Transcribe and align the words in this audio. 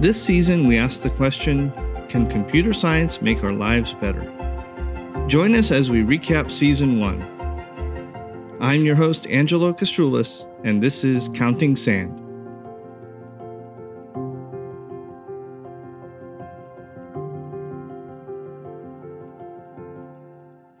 This 0.00 0.22
season, 0.22 0.66
we 0.66 0.78
ask 0.78 1.02
the 1.02 1.10
question 1.10 1.70
Can 2.08 2.26
computer 2.30 2.72
science 2.72 3.20
make 3.20 3.44
our 3.44 3.52
lives 3.52 3.92
better? 3.92 4.22
Join 5.26 5.54
us 5.54 5.70
as 5.70 5.90
we 5.90 6.00
recap 6.00 6.50
season 6.50 6.98
one. 6.98 7.20
I'm 8.62 8.86
your 8.86 8.96
host, 8.96 9.26
Angelo 9.28 9.74
Kastroulis, 9.74 10.48
and 10.64 10.82
this 10.82 11.04
is 11.04 11.28
Counting 11.34 11.76
Sand. 11.76 12.18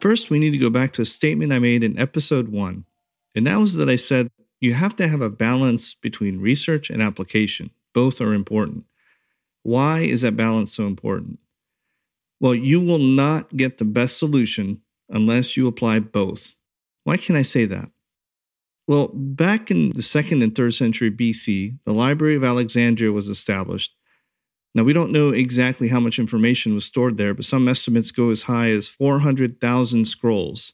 First, 0.00 0.30
we 0.30 0.38
need 0.38 0.52
to 0.52 0.58
go 0.58 0.70
back 0.70 0.92
to 0.92 1.02
a 1.02 1.04
statement 1.04 1.52
I 1.52 1.58
made 1.58 1.84
in 1.84 1.98
episode 1.98 2.48
one, 2.48 2.86
and 3.34 3.46
that 3.46 3.58
was 3.58 3.74
that 3.74 3.90
I 3.90 3.96
said 3.96 4.30
you 4.62 4.72
have 4.72 4.96
to 4.96 5.06
have 5.06 5.20
a 5.20 5.28
balance 5.28 5.94
between 5.94 6.40
research 6.40 6.88
and 6.88 7.02
application. 7.02 7.70
Both 7.92 8.22
are 8.22 8.32
important. 8.32 8.86
Why 9.62 10.00
is 10.00 10.22
that 10.22 10.36
balance 10.36 10.72
so 10.72 10.86
important? 10.86 11.38
Well, 12.40 12.54
you 12.54 12.80
will 12.80 12.98
not 12.98 13.56
get 13.56 13.78
the 13.78 13.84
best 13.84 14.18
solution 14.18 14.82
unless 15.08 15.56
you 15.56 15.66
apply 15.66 16.00
both. 16.00 16.56
Why 17.04 17.16
can 17.16 17.36
I 17.36 17.42
say 17.42 17.66
that? 17.66 17.90
Well, 18.86 19.08
back 19.14 19.70
in 19.70 19.90
the 19.90 20.02
second 20.02 20.42
and 20.42 20.54
third 20.54 20.74
century 20.74 21.10
BC, 21.10 21.78
the 21.84 21.92
Library 21.92 22.34
of 22.34 22.44
Alexandria 22.44 23.12
was 23.12 23.28
established. 23.28 23.94
Now, 24.74 24.84
we 24.84 24.92
don't 24.92 25.12
know 25.12 25.30
exactly 25.30 25.88
how 25.88 26.00
much 26.00 26.18
information 26.18 26.74
was 26.74 26.84
stored 26.84 27.16
there, 27.16 27.34
but 27.34 27.44
some 27.44 27.68
estimates 27.68 28.10
go 28.10 28.30
as 28.30 28.44
high 28.44 28.70
as 28.70 28.88
400,000 28.88 30.06
scrolls. 30.06 30.72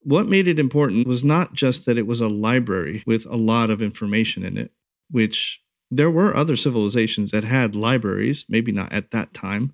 What 0.00 0.28
made 0.28 0.46
it 0.46 0.60
important 0.60 1.08
was 1.08 1.24
not 1.24 1.52
just 1.52 1.86
that 1.86 1.98
it 1.98 2.06
was 2.06 2.20
a 2.20 2.28
library 2.28 3.02
with 3.06 3.26
a 3.26 3.36
lot 3.36 3.70
of 3.70 3.82
information 3.82 4.44
in 4.44 4.56
it, 4.56 4.70
which 5.10 5.60
there 5.90 6.10
were 6.10 6.36
other 6.36 6.56
civilizations 6.56 7.30
that 7.30 7.44
had 7.44 7.76
libraries, 7.76 8.44
maybe 8.48 8.72
not 8.72 8.92
at 8.92 9.10
that 9.12 9.32
time, 9.32 9.72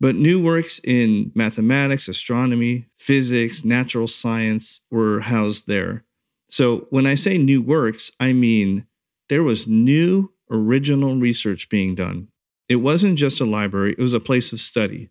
but 0.00 0.16
new 0.16 0.42
works 0.42 0.80
in 0.82 1.30
mathematics, 1.34 2.08
astronomy, 2.08 2.86
physics, 2.96 3.64
natural 3.64 4.06
science 4.06 4.80
were 4.90 5.20
housed 5.20 5.66
there. 5.66 6.04
So 6.48 6.86
when 6.90 7.06
I 7.06 7.14
say 7.14 7.38
new 7.38 7.62
works, 7.62 8.10
I 8.18 8.32
mean 8.32 8.86
there 9.28 9.42
was 9.42 9.68
new 9.68 10.32
original 10.50 11.16
research 11.16 11.68
being 11.68 11.94
done. 11.94 12.28
It 12.68 12.76
wasn't 12.76 13.18
just 13.18 13.40
a 13.40 13.44
library, 13.44 13.92
it 13.92 13.98
was 13.98 14.14
a 14.14 14.20
place 14.20 14.52
of 14.52 14.60
study. 14.60 15.10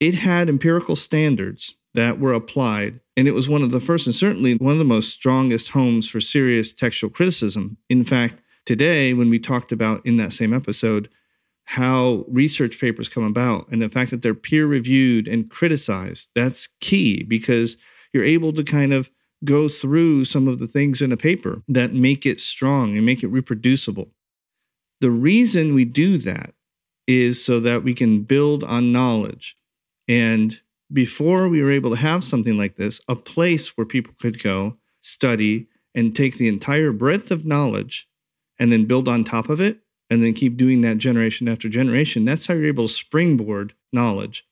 It 0.00 0.14
had 0.14 0.48
empirical 0.48 0.96
standards 0.96 1.76
that 1.94 2.20
were 2.20 2.34
applied, 2.34 3.00
and 3.16 3.26
it 3.26 3.32
was 3.32 3.48
one 3.48 3.62
of 3.62 3.70
the 3.70 3.80
first 3.80 4.06
and 4.06 4.14
certainly 4.14 4.54
one 4.56 4.72
of 4.72 4.78
the 4.78 4.84
most 4.84 5.10
strongest 5.10 5.70
homes 5.70 6.08
for 6.08 6.20
serious 6.20 6.72
textual 6.72 7.10
criticism. 7.10 7.78
In 7.88 8.04
fact, 8.04 8.34
today, 8.66 9.14
when 9.14 9.30
we 9.30 9.38
talked 9.38 9.72
about 9.72 10.04
in 10.04 10.18
that 10.18 10.32
same 10.32 10.52
episode 10.52 11.08
how 11.70 12.24
research 12.28 12.80
papers 12.80 13.08
come 13.08 13.24
about 13.24 13.66
and 13.70 13.82
the 13.82 13.88
fact 13.88 14.10
that 14.10 14.22
they're 14.22 14.34
peer 14.34 14.66
reviewed 14.66 15.26
and 15.26 15.50
criticized, 15.50 16.30
that's 16.34 16.68
key 16.80 17.24
because 17.24 17.76
you're 18.12 18.22
able 18.22 18.52
to 18.52 18.62
kind 18.62 18.92
of 18.92 19.10
go 19.44 19.68
through 19.68 20.24
some 20.24 20.46
of 20.46 20.58
the 20.58 20.68
things 20.68 21.00
in 21.00 21.10
a 21.10 21.16
paper 21.16 21.62
that 21.68 21.92
make 21.92 22.24
it 22.24 22.38
strong 22.38 22.96
and 22.96 23.04
make 23.04 23.22
it 23.22 23.28
reproducible. 23.28 24.12
The 25.00 25.10
reason 25.10 25.74
we 25.74 25.84
do 25.84 26.18
that 26.18 26.54
is 27.06 27.44
so 27.44 27.60
that 27.60 27.82
we 27.82 27.94
can 27.94 28.22
build 28.22 28.64
on 28.64 28.92
knowledge. 28.92 29.56
And 30.08 30.60
before 30.92 31.48
we 31.48 31.62
were 31.62 31.70
able 31.70 31.90
to 31.90 32.00
have 32.00 32.24
something 32.24 32.56
like 32.56 32.76
this, 32.76 33.00
a 33.08 33.16
place 33.16 33.76
where 33.76 33.84
people 33.84 34.14
could 34.20 34.42
go, 34.42 34.78
study, 35.00 35.66
and 35.94 36.14
take 36.14 36.36
the 36.36 36.48
entire 36.48 36.92
breadth 36.92 37.30
of 37.30 37.44
knowledge 37.44 38.08
and 38.58 38.72
then 38.72 38.86
build 38.86 39.08
on 39.08 39.24
top 39.24 39.48
of 39.48 39.60
it 39.60 39.80
and 40.08 40.22
then 40.22 40.32
keep 40.32 40.56
doing 40.56 40.80
that 40.82 40.98
generation 40.98 41.48
after 41.48 41.68
generation. 41.68 42.24
That's 42.24 42.46
how 42.46 42.54
you're 42.54 42.66
able 42.66 42.86
to 42.86 42.92
springboard 42.92 43.74
knowledge. 43.92 44.46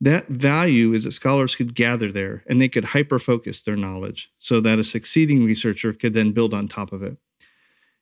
That 0.00 0.28
value 0.28 0.92
is 0.92 1.04
that 1.04 1.12
scholars 1.12 1.54
could 1.54 1.74
gather 1.74 2.12
there 2.12 2.44
and 2.46 2.60
they 2.60 2.68
could 2.68 2.86
hyper 2.86 3.18
focus 3.18 3.62
their 3.62 3.76
knowledge 3.76 4.30
so 4.38 4.60
that 4.60 4.78
a 4.78 4.84
succeeding 4.84 5.44
researcher 5.44 5.92
could 5.92 6.12
then 6.12 6.32
build 6.32 6.52
on 6.52 6.68
top 6.68 6.92
of 6.92 7.02
it. 7.02 7.16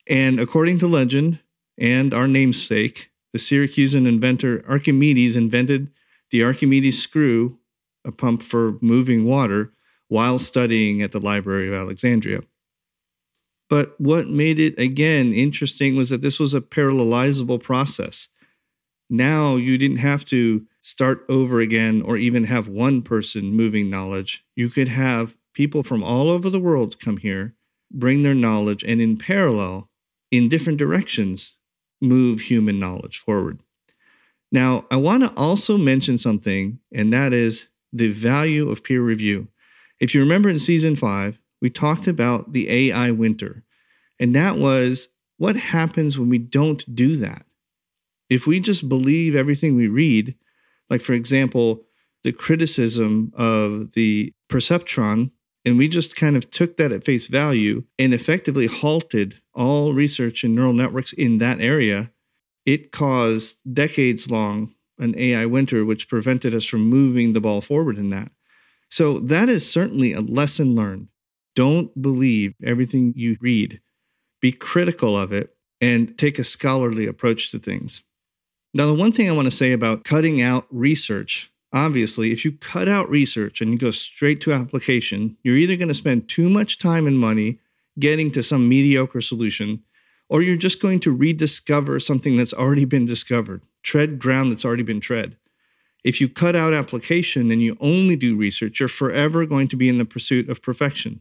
And 0.08 0.40
according 0.40 0.78
to 0.80 0.88
legend 0.88 1.40
and 1.78 2.12
our 2.12 2.28
namesake, 2.28 3.10
the 3.32 3.38
Syracusan 3.38 4.06
inventor 4.06 4.64
Archimedes 4.68 5.36
invented 5.36 5.90
the 6.30 6.42
Archimedes 6.42 7.00
screw, 7.00 7.58
a 8.04 8.12
pump 8.12 8.42
for 8.42 8.76
moving 8.80 9.24
water, 9.24 9.72
while 10.08 10.38
studying 10.38 11.00
at 11.00 11.12
the 11.12 11.20
Library 11.20 11.68
of 11.68 11.74
Alexandria. 11.74 12.40
But 13.68 13.98
what 13.98 14.28
made 14.28 14.58
it 14.58 14.78
again 14.78 15.32
interesting 15.32 15.96
was 15.96 16.10
that 16.10 16.22
this 16.22 16.38
was 16.38 16.54
a 16.54 16.60
parallelizable 16.60 17.62
process. 17.62 18.28
Now 19.08 19.56
you 19.56 19.78
didn't 19.78 19.98
have 19.98 20.24
to 20.26 20.66
start 20.80 21.24
over 21.28 21.60
again 21.60 22.02
or 22.02 22.16
even 22.16 22.44
have 22.44 22.68
one 22.68 23.02
person 23.02 23.52
moving 23.52 23.88
knowledge. 23.88 24.44
You 24.54 24.68
could 24.68 24.88
have 24.88 25.36
people 25.54 25.82
from 25.82 26.04
all 26.04 26.28
over 26.28 26.50
the 26.50 26.60
world 26.60 27.00
come 27.00 27.16
here, 27.16 27.54
bring 27.90 28.22
their 28.22 28.34
knowledge, 28.34 28.84
and 28.84 29.00
in 29.00 29.16
parallel, 29.16 29.88
in 30.30 30.48
different 30.48 30.78
directions, 30.78 31.56
move 32.02 32.42
human 32.42 32.78
knowledge 32.78 33.18
forward. 33.18 33.60
Now, 34.52 34.86
I 34.90 34.96
want 34.96 35.24
to 35.24 35.32
also 35.36 35.78
mention 35.78 36.18
something, 36.18 36.80
and 36.92 37.12
that 37.12 37.32
is 37.32 37.68
the 37.92 38.10
value 38.10 38.68
of 38.68 38.84
peer 38.84 39.00
review. 39.00 39.48
If 40.00 40.14
you 40.14 40.20
remember 40.20 40.48
in 40.48 40.58
season 40.58 40.96
five, 40.96 41.38
we 41.64 41.70
talked 41.70 42.06
about 42.06 42.52
the 42.52 42.68
AI 42.68 43.10
winter. 43.10 43.64
And 44.20 44.36
that 44.36 44.58
was 44.58 45.08
what 45.38 45.56
happens 45.56 46.18
when 46.18 46.28
we 46.28 46.36
don't 46.36 46.94
do 46.94 47.16
that? 47.16 47.46
If 48.28 48.46
we 48.46 48.60
just 48.60 48.86
believe 48.86 49.34
everything 49.34 49.74
we 49.74 49.88
read, 49.88 50.36
like 50.90 51.00
for 51.00 51.14
example, 51.14 51.86
the 52.22 52.32
criticism 52.32 53.32
of 53.34 53.94
the 53.94 54.34
perceptron, 54.50 55.30
and 55.64 55.78
we 55.78 55.88
just 55.88 56.16
kind 56.16 56.36
of 56.36 56.50
took 56.50 56.76
that 56.76 56.92
at 56.92 57.02
face 57.02 57.28
value 57.28 57.84
and 57.98 58.12
effectively 58.12 58.66
halted 58.66 59.40
all 59.54 59.94
research 59.94 60.44
in 60.44 60.54
neural 60.54 60.74
networks 60.74 61.14
in 61.14 61.38
that 61.38 61.62
area, 61.62 62.12
it 62.66 62.92
caused 62.92 63.56
decades 63.72 64.30
long 64.30 64.74
an 64.98 65.18
AI 65.18 65.46
winter, 65.46 65.82
which 65.82 66.10
prevented 66.10 66.54
us 66.54 66.66
from 66.66 66.90
moving 66.90 67.32
the 67.32 67.40
ball 67.40 67.62
forward 67.62 67.96
in 67.96 68.10
that. 68.10 68.32
So 68.90 69.18
that 69.18 69.48
is 69.48 69.68
certainly 69.68 70.12
a 70.12 70.20
lesson 70.20 70.74
learned. 70.74 71.08
Don't 71.54 72.00
believe 72.00 72.54
everything 72.64 73.12
you 73.16 73.36
read. 73.40 73.80
Be 74.40 74.52
critical 74.52 75.16
of 75.18 75.32
it 75.32 75.54
and 75.80 76.16
take 76.18 76.38
a 76.38 76.44
scholarly 76.44 77.06
approach 77.06 77.50
to 77.50 77.58
things. 77.58 78.02
Now, 78.72 78.86
the 78.86 78.94
one 78.94 79.12
thing 79.12 79.28
I 79.28 79.34
want 79.34 79.46
to 79.46 79.52
say 79.52 79.72
about 79.72 80.04
cutting 80.04 80.42
out 80.42 80.66
research 80.70 81.52
obviously, 81.74 82.30
if 82.30 82.44
you 82.44 82.52
cut 82.52 82.88
out 82.88 83.10
research 83.10 83.60
and 83.60 83.72
you 83.72 83.78
go 83.78 83.90
straight 83.90 84.40
to 84.42 84.52
application, 84.52 85.36
you're 85.42 85.56
either 85.56 85.76
going 85.76 85.88
to 85.88 85.94
spend 85.94 86.28
too 86.28 86.48
much 86.48 86.78
time 86.78 87.06
and 87.06 87.18
money 87.18 87.58
getting 87.98 88.30
to 88.30 88.42
some 88.42 88.68
mediocre 88.68 89.20
solution, 89.20 89.82
or 90.30 90.40
you're 90.40 90.56
just 90.56 90.80
going 90.80 91.00
to 91.00 91.12
rediscover 91.12 92.00
something 92.00 92.36
that's 92.36 92.54
already 92.54 92.84
been 92.84 93.04
discovered, 93.04 93.60
tread 93.82 94.18
ground 94.18 94.50
that's 94.50 94.64
already 94.64 94.82
been 94.82 95.00
tread. 95.00 95.36
If 96.04 96.20
you 96.20 96.28
cut 96.28 96.54
out 96.54 96.72
application 96.72 97.50
and 97.50 97.62
you 97.62 97.76
only 97.80 98.14
do 98.14 98.36
research, 98.36 98.78
you're 98.78 98.88
forever 98.88 99.44
going 99.46 99.68
to 99.68 99.76
be 99.76 99.88
in 99.88 99.98
the 99.98 100.04
pursuit 100.04 100.48
of 100.48 100.62
perfection. 100.62 101.20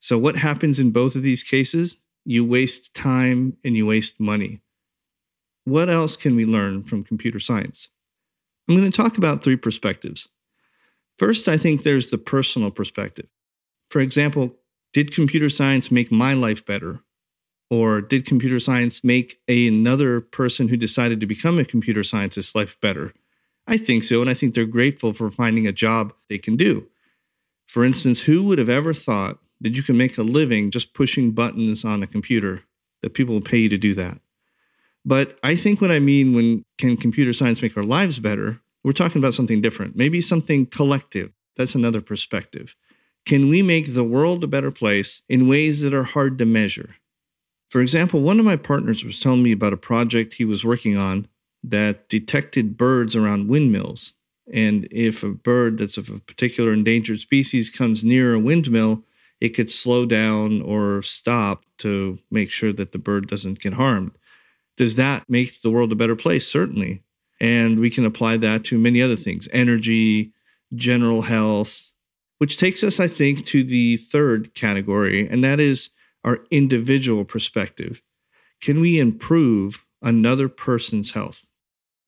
So, 0.00 0.18
what 0.18 0.36
happens 0.36 0.78
in 0.78 0.90
both 0.90 1.14
of 1.14 1.22
these 1.22 1.42
cases? 1.42 1.98
You 2.24 2.44
waste 2.44 2.94
time 2.94 3.56
and 3.64 3.76
you 3.76 3.86
waste 3.86 4.18
money. 4.18 4.60
What 5.64 5.88
else 5.88 6.16
can 6.16 6.36
we 6.36 6.44
learn 6.44 6.84
from 6.84 7.04
computer 7.04 7.38
science? 7.38 7.88
I'm 8.68 8.76
going 8.76 8.90
to 8.90 8.96
talk 8.96 9.18
about 9.18 9.42
three 9.44 9.56
perspectives. 9.56 10.28
First, 11.18 11.48
I 11.48 11.56
think 11.56 11.82
there's 11.82 12.10
the 12.10 12.18
personal 12.18 12.70
perspective. 12.70 13.26
For 13.90 14.00
example, 14.00 14.56
did 14.92 15.14
computer 15.14 15.48
science 15.48 15.90
make 15.90 16.10
my 16.10 16.34
life 16.34 16.64
better? 16.64 17.00
Or 17.70 18.00
did 18.00 18.26
computer 18.26 18.58
science 18.58 19.04
make 19.04 19.40
another 19.46 20.20
person 20.20 20.68
who 20.68 20.76
decided 20.76 21.20
to 21.20 21.26
become 21.26 21.58
a 21.58 21.64
computer 21.64 22.02
scientist 22.02 22.54
life 22.54 22.80
better? 22.80 23.12
I 23.66 23.76
think 23.76 24.02
so, 24.02 24.20
and 24.20 24.28
I 24.28 24.34
think 24.34 24.54
they're 24.54 24.66
grateful 24.66 25.12
for 25.12 25.30
finding 25.30 25.66
a 25.66 25.72
job 25.72 26.12
they 26.28 26.38
can 26.38 26.56
do. 26.56 26.88
For 27.68 27.84
instance, 27.84 28.22
who 28.22 28.44
would 28.46 28.58
have 28.58 28.68
ever 28.68 28.92
thought 28.92 29.38
that 29.60 29.76
you 29.76 29.82
can 29.82 29.96
make 29.96 30.16
a 30.18 30.22
living 30.22 30.70
just 30.70 30.94
pushing 30.94 31.32
buttons 31.32 31.84
on 31.84 32.02
a 32.02 32.06
computer, 32.06 32.62
that 33.02 33.14
people 33.14 33.34
will 33.34 33.42
pay 33.42 33.58
you 33.58 33.68
to 33.68 33.78
do 33.78 33.94
that. 33.94 34.20
But 35.04 35.38
I 35.42 35.56
think 35.56 35.80
what 35.80 35.90
I 35.90 35.98
mean 35.98 36.34
when 36.34 36.64
can 36.78 36.96
computer 36.96 37.32
science 37.32 37.62
make 37.62 37.76
our 37.76 37.84
lives 37.84 38.18
better, 38.18 38.60
we're 38.84 38.92
talking 38.92 39.20
about 39.20 39.34
something 39.34 39.60
different, 39.60 39.96
maybe 39.96 40.20
something 40.20 40.66
collective. 40.66 41.32
That's 41.56 41.74
another 41.74 42.00
perspective. 42.00 42.74
Can 43.26 43.48
we 43.48 43.62
make 43.62 43.94
the 43.94 44.04
world 44.04 44.42
a 44.44 44.48
better 44.48 44.70
place 44.70 45.22
in 45.28 45.48
ways 45.48 45.82
that 45.82 45.94
are 45.94 46.04
hard 46.04 46.38
to 46.38 46.46
measure? 46.46 46.96
For 47.70 47.80
example, 47.80 48.20
one 48.20 48.38
of 48.38 48.46
my 48.46 48.56
partners 48.56 49.04
was 49.04 49.20
telling 49.20 49.42
me 49.42 49.52
about 49.52 49.72
a 49.72 49.78
project 49.78 50.34
he 50.34 50.44
was 50.44 50.64
working 50.64 50.96
on 50.96 51.28
that 51.62 52.08
detected 52.08 52.76
birds 52.76 53.14
around 53.14 53.48
windmills. 53.48 54.14
And 54.52 54.88
if 54.90 55.22
a 55.22 55.30
bird 55.30 55.78
that's 55.78 55.96
of 55.96 56.08
a 56.08 56.18
particular 56.18 56.72
endangered 56.72 57.20
species 57.20 57.70
comes 57.70 58.02
near 58.02 58.34
a 58.34 58.40
windmill, 58.40 59.04
it 59.40 59.50
could 59.50 59.70
slow 59.70 60.06
down 60.06 60.60
or 60.62 61.02
stop 61.02 61.64
to 61.78 62.18
make 62.30 62.50
sure 62.50 62.72
that 62.72 62.92
the 62.92 62.98
bird 62.98 63.28
doesn't 63.28 63.60
get 63.60 63.74
harmed. 63.74 64.12
Does 64.76 64.96
that 64.96 65.24
make 65.28 65.60
the 65.60 65.70
world 65.70 65.92
a 65.92 65.96
better 65.96 66.16
place? 66.16 66.46
Certainly. 66.50 67.02
And 67.40 67.78
we 67.78 67.90
can 67.90 68.04
apply 68.04 68.36
that 68.38 68.64
to 68.64 68.78
many 68.78 69.00
other 69.00 69.16
things 69.16 69.48
energy, 69.52 70.32
general 70.74 71.22
health, 71.22 71.90
which 72.38 72.56
takes 72.56 72.82
us, 72.82 73.00
I 73.00 73.08
think, 73.08 73.44
to 73.46 73.64
the 73.64 73.96
third 73.96 74.54
category, 74.54 75.28
and 75.28 75.42
that 75.44 75.60
is 75.60 75.90
our 76.24 76.40
individual 76.50 77.24
perspective. 77.24 78.02
Can 78.60 78.80
we 78.80 78.98
improve 78.98 79.86
another 80.02 80.48
person's 80.48 81.12
health? 81.12 81.46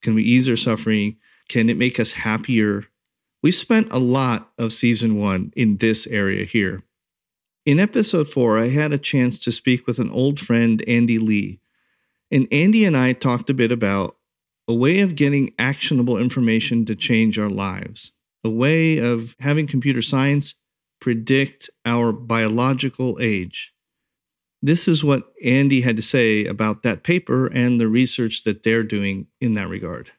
Can 0.02 0.14
we 0.14 0.23
ease 0.23 0.46
their 0.46 0.56
suffering? 0.56 1.17
Can 1.49 1.69
it 1.69 1.76
make 1.76 1.99
us 1.99 2.12
happier? 2.12 2.84
We 3.43 3.52
spent 3.52 3.93
a 3.93 3.99
lot 3.99 4.52
of 4.58 4.73
season 4.73 5.19
one 5.19 5.52
in 5.56 5.79
this 5.79 6.06
area 6.06 6.44
here. 6.44 6.82
In 7.64 7.79
episode 7.79 8.29
four, 8.29 8.59
I 8.59 8.69
had 8.69 8.93
a 8.93 8.99
chance 8.99 9.38
to 9.41 9.53
speak 9.53 9.87
with 9.87 10.00
an 10.00 10.11
old 10.11 10.41
friend, 10.41 10.82
Andy 10.88 11.19
Lee. 11.19 11.61
And 12.29 12.49
Andy 12.50 12.85
and 12.85 12.97
I 12.97 13.12
talked 13.12 13.49
a 13.50 13.55
bit 13.55 13.70
about 13.70 14.17
a 14.67 14.75
way 14.75 14.99
of 14.99 15.14
getting 15.14 15.55
actionable 15.61 16.19
information 16.19 16.85
to 16.87 16.97
change 16.97 17.38
our 17.38 17.49
lives, 17.49 18.11
a 18.43 18.50
way 18.50 18.99
of 18.99 19.37
having 19.38 19.69
computer 19.69 20.03
science 20.03 20.56
predict 21.00 21.70
our 21.85 22.12
biological 22.12 23.19
age. 23.20 23.73
This 24.61 24.88
is 24.88 25.05
what 25.05 25.32
Andy 25.44 25.82
had 25.82 25.97
to 25.97 26.03
say 26.03 26.44
about 26.47 26.82
that 26.82 27.05
paper 27.05 27.47
and 27.47 27.81
the 27.81 27.88
research 27.88 28.43
that 28.43 28.65
they're 28.65 28.85
doing 28.85 29.29
in 29.41 29.55
that 29.55 29.69
regard. 29.69 30.11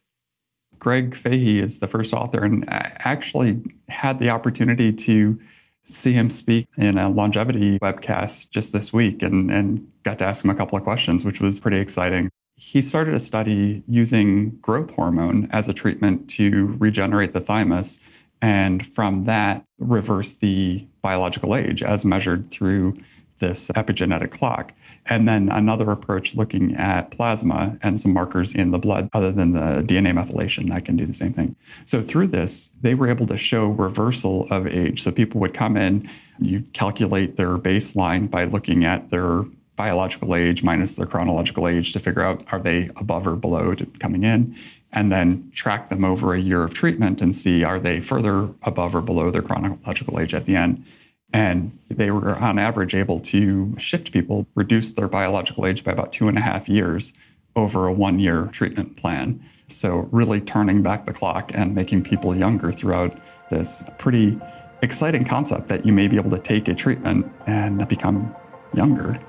Greg 0.80 1.14
Fahy 1.14 1.60
is 1.60 1.80
the 1.80 1.88
first 1.88 2.14
author, 2.14 2.44
and 2.44 2.64
I 2.70 2.96
actually 3.00 3.62
had 3.90 4.20
the 4.20 4.30
opportunity 4.30 4.94
to 4.94 5.40
see 5.84 6.14
him 6.14 6.30
speak 6.30 6.68
in 6.78 6.98
a 6.98 7.10
longevity 7.10 7.80
webcast 7.80 8.50
just 8.50 8.74
this 8.74 8.94
week 8.94 9.22
and, 9.22 9.52
and 9.52 9.88
got 10.04 10.18
to 10.20 10.26
ask 10.26 10.44
him 10.44 10.52
a 10.52 10.56
couple 10.56 10.78
of 10.78 10.84
questions, 10.84 11.26
which 11.26 11.42
was 11.42 11.60
pretty 11.60 11.78
exciting. 11.78 12.30
He 12.56 12.82
started 12.82 13.14
a 13.14 13.20
study 13.20 13.84
using 13.88 14.52
growth 14.62 14.92
hormone 14.92 15.50
as 15.52 15.68
a 15.68 15.74
treatment 15.74 16.30
to 16.32 16.76
regenerate 16.80 17.34
the 17.34 17.40
thymus, 17.40 18.00
and 18.42 18.86
from 18.86 19.24
that, 19.24 19.64
reverse 19.80 20.36
the 20.36 20.88
biological 21.02 21.56
age 21.56 21.82
as 21.82 22.06
measured 22.06 22.52
through 22.52 22.96
this 23.40 23.70
epigenetic 23.72 24.32
clock. 24.32 24.74
And 25.06 25.28
then 25.28 25.50
another 25.50 25.90
approach 25.92 26.36
looking 26.36 26.76
at 26.76 27.12
plasma 27.12 27.78
and 27.82 28.00
some 28.00 28.14
markers 28.14 28.54
in 28.54 28.72
the 28.72 28.80
blood, 28.80 29.10
other 29.14 29.32
than 29.32 29.54
the 29.54 29.84
DNA 29.86 30.14
methylation, 30.14 30.70
that 30.70 30.86
can 30.86 30.96
do 30.96 31.06
the 31.06 31.14
same 31.14 31.34
thing. 31.34 31.56
So 31.86 32.02
through 32.02 32.28
this, 32.28 32.72
they 32.82 32.96
were 32.96 33.10
able 33.10 33.26
to 33.28 33.38
show 33.38 33.68
reversal 33.68 34.48
of 34.50 34.66
age. 34.66 35.04
So 35.04 35.12
people 35.12 35.42
would 35.42 35.54
come 35.54 35.76
in, 35.76 36.10
you 36.40 36.64
calculate 36.74 37.36
their 37.36 37.58
baseline 37.58 38.30
by 38.30 38.46
looking 38.46 38.86
at 38.86 39.10
their 39.10 39.44
biological 39.76 40.36
age 40.36 40.64
minus 40.64 40.96
their 40.96 41.08
chronological 41.08 41.68
age 41.68 41.94
to 41.94 42.00
figure 42.00 42.22
out 42.22 42.46
are 42.52 42.60
they 42.60 42.90
above 42.96 43.26
or 43.26 43.36
below 43.36 43.76
coming 44.00 44.24
in 44.24 44.56
and 44.92 45.12
then 45.12 45.50
track 45.54 45.90
them 45.90 46.06
over 46.06 46.34
a 46.34 46.40
year 46.40 46.64
of 46.64 46.74
treatment 46.74 47.22
and 47.22 47.36
see 47.36 47.64
are 47.64 47.80
they 47.80 48.00
further 48.00 48.50
above 48.62 48.96
or 48.96 49.02
below 49.02 49.32
their 49.32 49.42
chronological 49.42 50.20
age 50.20 50.34
at 50.34 50.46
the 50.46 50.56
end 50.56 50.86
and 51.34 51.78
they 51.90 52.12
were, 52.12 52.38
on 52.38 52.60
average, 52.60 52.94
able 52.94 53.20
to 53.20 53.78
shift 53.80 54.14
people, 54.14 54.46
reduce 54.54 54.92
their 54.92 55.08
biological 55.08 55.66
age 55.66 55.84
by 55.84 55.92
about 55.92 56.14
two 56.14 56.28
and 56.28 56.38
a 56.38 56.42
half 56.42 56.70
years 56.70 57.14
over 57.56 57.88
a 57.88 57.94
one 57.94 58.20
year 58.20 58.46
treatment 58.52 58.96
plan. 58.96 59.44
So, 59.68 60.08
really 60.12 60.40
turning 60.40 60.84
back 60.84 61.06
the 61.06 61.14
clock 61.14 61.52
and 61.54 61.74
making 61.74 62.04
people 62.04 62.36
younger 62.36 62.72
throughout 62.72 63.18
this 63.50 63.84
pretty 63.98 64.40
exciting 64.84 65.26
concept 65.26 65.70
that 65.70 65.86
you 65.86 65.94
may 65.94 66.08
be 66.08 66.18
able 66.18 66.30
to 66.32 66.40
take 66.40 66.68
a 66.68 66.76
treatment 66.76 67.32
and 67.48 67.88
become 67.88 68.36
younger. 68.76 69.20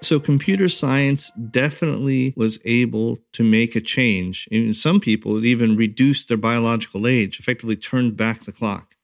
So, 0.00 0.18
computer 0.18 0.70
science 0.70 1.30
definitely 1.32 2.32
was 2.36 2.58
able 2.64 3.18
to 3.32 3.44
make 3.44 3.76
a 3.76 3.80
change. 3.80 4.48
In 4.50 4.72
some 4.72 5.00
people, 5.00 5.36
it 5.36 5.44
even 5.44 5.76
reduced 5.76 6.28
their 6.28 6.38
biological 6.38 7.06
age, 7.06 7.38
effectively 7.38 7.76
turned 7.76 8.16
back 8.16 8.44
the 8.44 8.52
clock. 8.52 8.96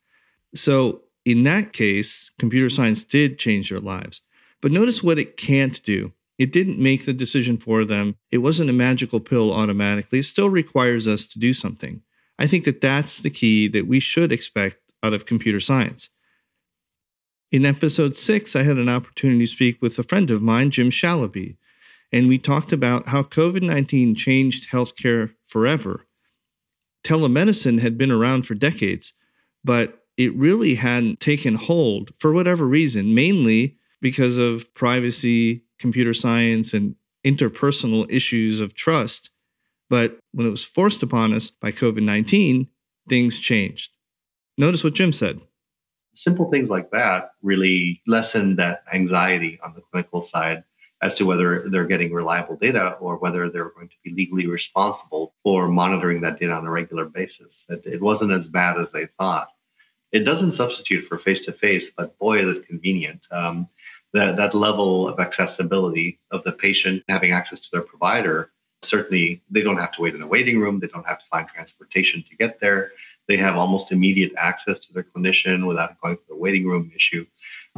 So, 0.54 1.02
in 1.24 1.42
that 1.44 1.72
case, 1.72 2.30
computer 2.38 2.70
science 2.70 3.04
did 3.04 3.38
change 3.38 3.70
their 3.70 3.80
lives. 3.80 4.22
But 4.60 4.72
notice 4.72 5.02
what 5.02 5.18
it 5.18 5.36
can't 5.36 5.82
do. 5.82 6.12
It 6.38 6.52
didn't 6.52 6.78
make 6.78 7.04
the 7.04 7.12
decision 7.12 7.58
for 7.58 7.84
them. 7.84 8.16
It 8.30 8.38
wasn't 8.38 8.70
a 8.70 8.74
magical 8.74 9.20
pill 9.20 9.52
automatically. 9.52 10.20
It 10.20 10.24
still 10.24 10.48
requires 10.48 11.06
us 11.06 11.26
to 11.28 11.38
do 11.38 11.52
something. 11.52 12.02
I 12.38 12.46
think 12.46 12.64
that 12.64 12.80
that's 12.80 13.20
the 13.20 13.30
key 13.30 13.68
that 13.68 13.86
we 13.86 14.00
should 14.00 14.30
expect 14.30 14.76
out 15.02 15.12
of 15.12 15.26
computer 15.26 15.60
science. 15.60 16.08
In 17.50 17.64
episode 17.64 18.16
six, 18.16 18.54
I 18.54 18.62
had 18.62 18.76
an 18.76 18.88
opportunity 18.88 19.40
to 19.40 19.46
speak 19.46 19.82
with 19.82 19.98
a 19.98 20.02
friend 20.02 20.30
of 20.30 20.42
mine, 20.42 20.70
Jim 20.70 20.90
Shalaby, 20.90 21.56
and 22.12 22.28
we 22.28 22.38
talked 22.38 22.72
about 22.72 23.08
how 23.08 23.22
COVID 23.22 23.62
19 23.62 24.14
changed 24.14 24.70
healthcare 24.70 25.34
forever. 25.46 26.06
Telemedicine 27.04 27.80
had 27.80 27.96
been 27.96 28.10
around 28.10 28.46
for 28.46 28.54
decades, 28.54 29.14
but 29.64 29.97
it 30.18 30.34
really 30.34 30.74
hadn't 30.74 31.20
taken 31.20 31.54
hold 31.54 32.10
for 32.18 32.32
whatever 32.32 32.66
reason, 32.66 33.14
mainly 33.14 33.78
because 34.00 34.36
of 34.36 34.74
privacy, 34.74 35.64
computer 35.78 36.12
science, 36.12 36.74
and 36.74 36.96
interpersonal 37.24 38.10
issues 38.10 38.58
of 38.58 38.74
trust. 38.74 39.30
But 39.88 40.18
when 40.32 40.46
it 40.46 40.50
was 40.50 40.64
forced 40.64 41.02
upon 41.02 41.32
us 41.32 41.50
by 41.50 41.70
COVID 41.70 42.02
19, 42.02 42.68
things 43.08 43.38
changed. 43.38 43.92
Notice 44.58 44.82
what 44.82 44.94
Jim 44.94 45.12
said. 45.12 45.40
Simple 46.14 46.50
things 46.50 46.68
like 46.68 46.90
that 46.90 47.30
really 47.42 48.02
lessen 48.06 48.56
that 48.56 48.82
anxiety 48.92 49.58
on 49.64 49.72
the 49.74 49.82
clinical 49.92 50.20
side 50.20 50.64
as 51.00 51.14
to 51.14 51.24
whether 51.24 51.68
they're 51.70 51.86
getting 51.86 52.12
reliable 52.12 52.56
data 52.56 52.96
or 53.00 53.16
whether 53.18 53.48
they're 53.48 53.70
going 53.70 53.88
to 53.88 53.94
be 54.02 54.12
legally 54.12 54.48
responsible 54.48 55.32
for 55.44 55.68
monitoring 55.68 56.22
that 56.22 56.40
data 56.40 56.52
on 56.52 56.66
a 56.66 56.70
regular 56.70 57.04
basis. 57.04 57.66
It, 57.68 57.86
it 57.86 58.02
wasn't 58.02 58.32
as 58.32 58.48
bad 58.48 58.80
as 58.80 58.90
they 58.90 59.06
thought. 59.18 59.48
It 60.12 60.20
doesn't 60.20 60.52
substitute 60.52 61.04
for 61.04 61.18
face 61.18 61.44
to 61.46 61.52
face, 61.52 61.90
but 61.90 62.18
boy, 62.18 62.38
is 62.38 62.56
it 62.56 62.66
convenient. 62.66 63.22
Um, 63.30 63.68
that, 64.14 64.36
that 64.36 64.54
level 64.54 65.06
of 65.06 65.20
accessibility 65.20 66.18
of 66.30 66.42
the 66.44 66.52
patient 66.52 67.04
having 67.08 67.32
access 67.32 67.60
to 67.60 67.70
their 67.70 67.82
provider 67.82 68.50
certainly 68.80 69.42
they 69.50 69.60
don't 69.60 69.76
have 69.76 69.90
to 69.90 70.00
wait 70.00 70.14
in 70.14 70.22
a 70.22 70.26
waiting 70.26 70.60
room 70.60 70.78
they 70.78 70.86
don't 70.86 71.06
have 71.06 71.18
to 71.18 71.26
find 71.26 71.48
transportation 71.48 72.22
to 72.22 72.36
get 72.36 72.60
there 72.60 72.92
they 73.26 73.36
have 73.36 73.56
almost 73.56 73.90
immediate 73.90 74.32
access 74.38 74.78
to 74.78 74.92
their 74.94 75.02
clinician 75.02 75.66
without 75.66 76.00
going 76.00 76.16
through 76.16 76.36
the 76.36 76.36
waiting 76.36 76.64
room 76.64 76.90
issue 76.94 77.26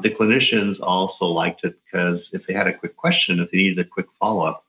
the 0.02 0.10
clinicians 0.10 0.78
also 0.80 1.26
liked 1.26 1.64
it 1.64 1.74
because 1.84 2.30
if 2.34 2.46
they 2.46 2.52
had 2.52 2.66
a 2.66 2.74
quick 2.74 2.96
question 2.96 3.40
if 3.40 3.50
they 3.50 3.56
needed 3.56 3.78
a 3.78 3.84
quick 3.84 4.06
follow-up 4.12 4.62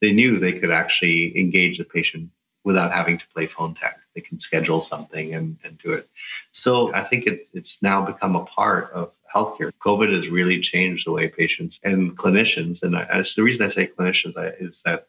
they 0.00 0.12
knew 0.12 0.38
they 0.38 0.52
could 0.52 0.70
actually 0.70 1.38
engage 1.38 1.78
the 1.78 1.84
patient 1.84 2.30
without 2.64 2.92
having 2.92 3.18
to 3.18 3.28
play 3.28 3.46
phone 3.46 3.74
tag. 3.74 3.94
They 4.14 4.20
can 4.20 4.38
schedule 4.38 4.80
something 4.80 5.34
and, 5.34 5.58
and 5.64 5.78
do 5.78 5.92
it. 5.92 6.08
So 6.52 6.94
I 6.94 7.02
think 7.02 7.26
it, 7.26 7.46
it's 7.52 7.82
now 7.82 8.04
become 8.04 8.36
a 8.36 8.44
part 8.44 8.92
of 8.92 9.16
healthcare. 9.34 9.72
COVID 9.80 10.12
has 10.14 10.28
really 10.28 10.60
changed 10.60 11.06
the 11.06 11.12
way 11.12 11.28
patients 11.28 11.80
and 11.82 12.16
clinicians, 12.16 12.82
and 12.82 12.96
I, 12.96 13.24
the 13.36 13.42
reason 13.42 13.64
I 13.64 13.68
say 13.68 13.86
clinicians 13.86 14.34
is 14.60 14.82
that 14.82 15.08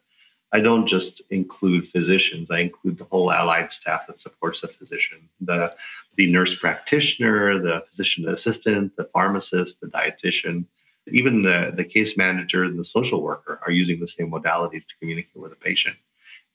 I 0.52 0.60
don't 0.60 0.86
just 0.86 1.20
include 1.30 1.88
physicians. 1.88 2.50
I 2.50 2.60
include 2.60 2.98
the 2.98 3.04
whole 3.04 3.32
allied 3.32 3.70
staff 3.72 4.06
that 4.06 4.20
supports 4.20 4.60
the 4.60 4.68
physician, 4.68 5.28
the, 5.40 5.74
the 6.14 6.30
nurse 6.30 6.54
practitioner, 6.54 7.58
the 7.58 7.82
physician 7.84 8.28
assistant, 8.28 8.96
the 8.96 9.04
pharmacist, 9.04 9.80
the 9.80 9.88
dietitian, 9.88 10.66
even 11.08 11.42
the, 11.42 11.72
the 11.74 11.84
case 11.84 12.16
manager 12.16 12.64
and 12.64 12.78
the 12.78 12.84
social 12.84 13.22
worker 13.22 13.60
are 13.64 13.72
using 13.72 14.00
the 14.00 14.06
same 14.06 14.30
modalities 14.30 14.86
to 14.86 14.96
communicate 14.98 15.36
with 15.36 15.52
a 15.52 15.56
patient. 15.56 15.96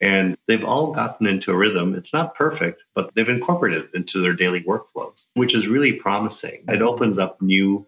And 0.02 0.36
they've 0.48 0.64
all 0.64 0.92
gotten 0.92 1.28
into 1.28 1.52
a 1.52 1.58
rhythm. 1.58 1.94
It's 1.94 2.14
not 2.14 2.34
perfect, 2.34 2.82
but 2.96 3.14
they've 3.14 3.30
incorporated 3.30 3.84
it 3.84 3.90
into 3.94 4.20
their 4.20 4.34
daily 4.34 4.64
workflows, 4.64 5.28
which 5.36 5.54
is 5.54 5.68
really 5.68 5.94
promising. 5.94 6.64
It 6.68 6.82
opens 6.82 7.20
up 7.20 7.42
new 7.42 7.86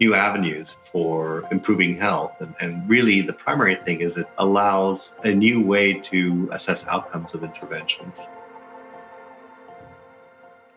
new 0.00 0.14
avenues 0.14 0.76
for 0.80 1.46
improving 1.52 1.96
health. 1.96 2.32
And, 2.40 2.54
and, 2.60 2.88
really, 2.90 3.20
the 3.20 3.32
primary 3.32 3.76
thing 3.76 4.00
is 4.00 4.16
it 4.16 4.26
allows 4.38 5.14
a 5.22 5.32
new 5.32 5.64
way 5.64 5.94
to 5.94 6.48
assess 6.52 6.84
outcomes 6.88 7.32
of 7.32 7.44
interventions. 7.44 8.28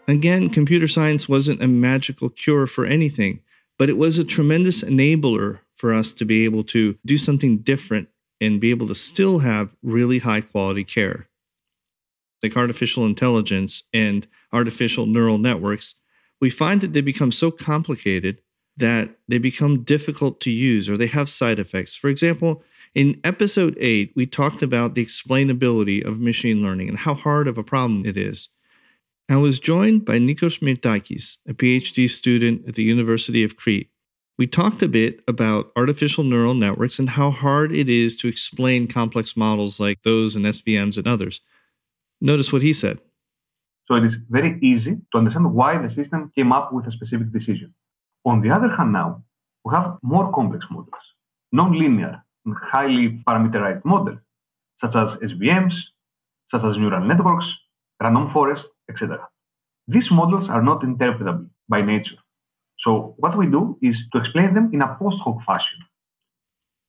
Again, 0.08 0.50
computer 0.50 0.88
science 0.88 1.28
wasn't 1.28 1.62
a 1.62 1.68
magical 1.68 2.30
cure 2.30 2.68
for 2.68 2.86
anything, 2.86 3.42
but 3.78 3.90
it 3.90 3.98
was 3.98 4.18
a 4.18 4.24
tremendous 4.24 4.84
enabler 4.84 5.60
for 5.76 5.94
us 5.94 6.14
to 6.14 6.26
be 6.26 6.46
able 6.46 6.64
to 6.66 6.98
do 7.06 7.18
something 7.18 7.58
different 7.58 8.10
and 8.40 8.62
be 8.62 8.72
able 8.72 8.88
to 8.88 8.96
still 8.96 9.40
have 9.40 9.76
really 9.82 10.20
high 10.20 10.42
quality 10.42 10.84
care. 10.84 11.28
Like 12.44 12.56
artificial 12.56 13.06
intelligence 13.06 13.84
and 13.94 14.28
artificial 14.54 15.06
neural 15.06 15.38
networks, 15.38 15.96
we 16.40 16.50
find 16.50 16.82
that 16.82 16.94
they 16.94 17.02
become 17.02 17.32
so 17.32 17.50
complicated 17.50 18.42
that 18.78 19.10
they 19.28 19.40
become 19.40 19.84
difficult 19.84 20.40
to 20.42 20.52
use 20.52 20.88
or 20.88 20.98
they 20.98 21.08
have 21.08 21.30
side 21.30 21.58
effects. 21.58 21.96
For 21.96 22.10
example, 22.10 22.64
in 22.94 23.20
episode 23.24 23.76
8, 23.80 24.14
we 24.16 24.28
talked 24.28 24.62
about 24.62 24.94
the 24.94 25.04
explainability 25.04 26.06
of 26.06 26.20
machine 26.20 26.62
learning 26.62 26.90
and 26.90 27.00
how 27.00 27.16
hard 27.16 27.48
of 27.48 27.58
a 27.58 27.64
problem 27.64 28.06
it 28.06 28.16
is. 28.16 28.50
I 29.30 29.38
was 29.38 29.60
joined 29.60 30.06
by 30.06 30.20
Nikos 30.20 30.62
Myrtakis, 30.62 31.38
a 31.48 31.54
PhD 31.54 32.08
student 32.08 32.68
at 32.68 32.76
the 32.76 32.84
University 32.84 33.44
of 33.44 33.58
Crete. 33.58 33.90
We 34.38 34.46
talked 34.46 34.84
a 34.84 34.88
bit 34.88 35.22
about 35.28 35.72
artificial 35.76 36.24
neural 36.24 36.54
networks 36.54 37.00
and 37.00 37.10
how 37.10 37.32
hard 37.32 37.72
it 37.72 37.90
is 37.90 38.16
to 38.18 38.28
explain 38.28 38.88
complex 38.88 39.36
models 39.36 39.80
like 39.80 40.04
those 40.04 40.36
in 40.36 40.44
SVMs 40.44 40.96
and 40.96 41.08
others. 41.08 41.42
Notice 42.22 42.54
what 42.54 42.62
he 42.62 42.72
said. 42.72 43.00
So 43.88 43.96
it 43.96 44.04
is 44.04 44.16
very 44.30 44.60
easy 44.62 44.98
to 45.12 45.18
understand 45.18 45.54
why 45.54 45.82
the 45.82 45.90
system 45.90 46.32
came 46.36 46.52
up 46.52 46.72
with 46.72 46.86
a 46.86 46.92
specific 46.92 47.32
decision. 47.32 47.74
On 48.26 48.42
the 48.42 48.52
other 48.52 48.70
hand, 48.70 48.94
now 48.94 49.24
we 49.66 49.74
have 49.74 49.98
more 50.04 50.32
complex 50.32 50.68
models, 50.70 51.06
non-linear 51.52 52.22
and 52.46 52.56
highly 52.62 53.24
parameterized 53.28 53.86
models, 53.86 54.20
such 54.80 54.96
as 54.96 55.16
SVMs, 55.16 55.76
such 56.52 56.64
as 56.64 56.78
neural 56.78 57.04
networks, 57.04 57.58
random 58.00 58.30
forest, 58.30 58.70
etc. 58.88 59.28
These 59.88 60.12
models 60.12 60.48
are 60.48 60.62
not 60.62 60.82
interpretable 60.82 61.50
by 61.68 61.82
nature. 61.82 62.18
So 62.80 63.16
what 63.18 63.38
we 63.38 63.48
do 63.48 63.78
is 63.82 64.04
to 64.12 64.20
explain 64.20 64.54
them 64.54 64.70
in 64.74 64.82
a 64.82 64.96
post 64.96 65.20
hoc 65.20 65.44
fashion. 65.44 65.80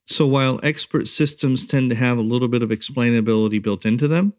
So 0.07 0.26
while 0.26 0.61
expert 0.62 1.07
systems 1.07 1.66
tend 1.66 1.90
to 1.90 1.97
have 1.97 2.16
a 2.16 2.23
little 2.23 2.49
bit 2.49 2.62
of 2.62 2.71
explainability 2.71 3.62
built 3.62 3.85
into 3.85 4.09
them, 4.09 4.33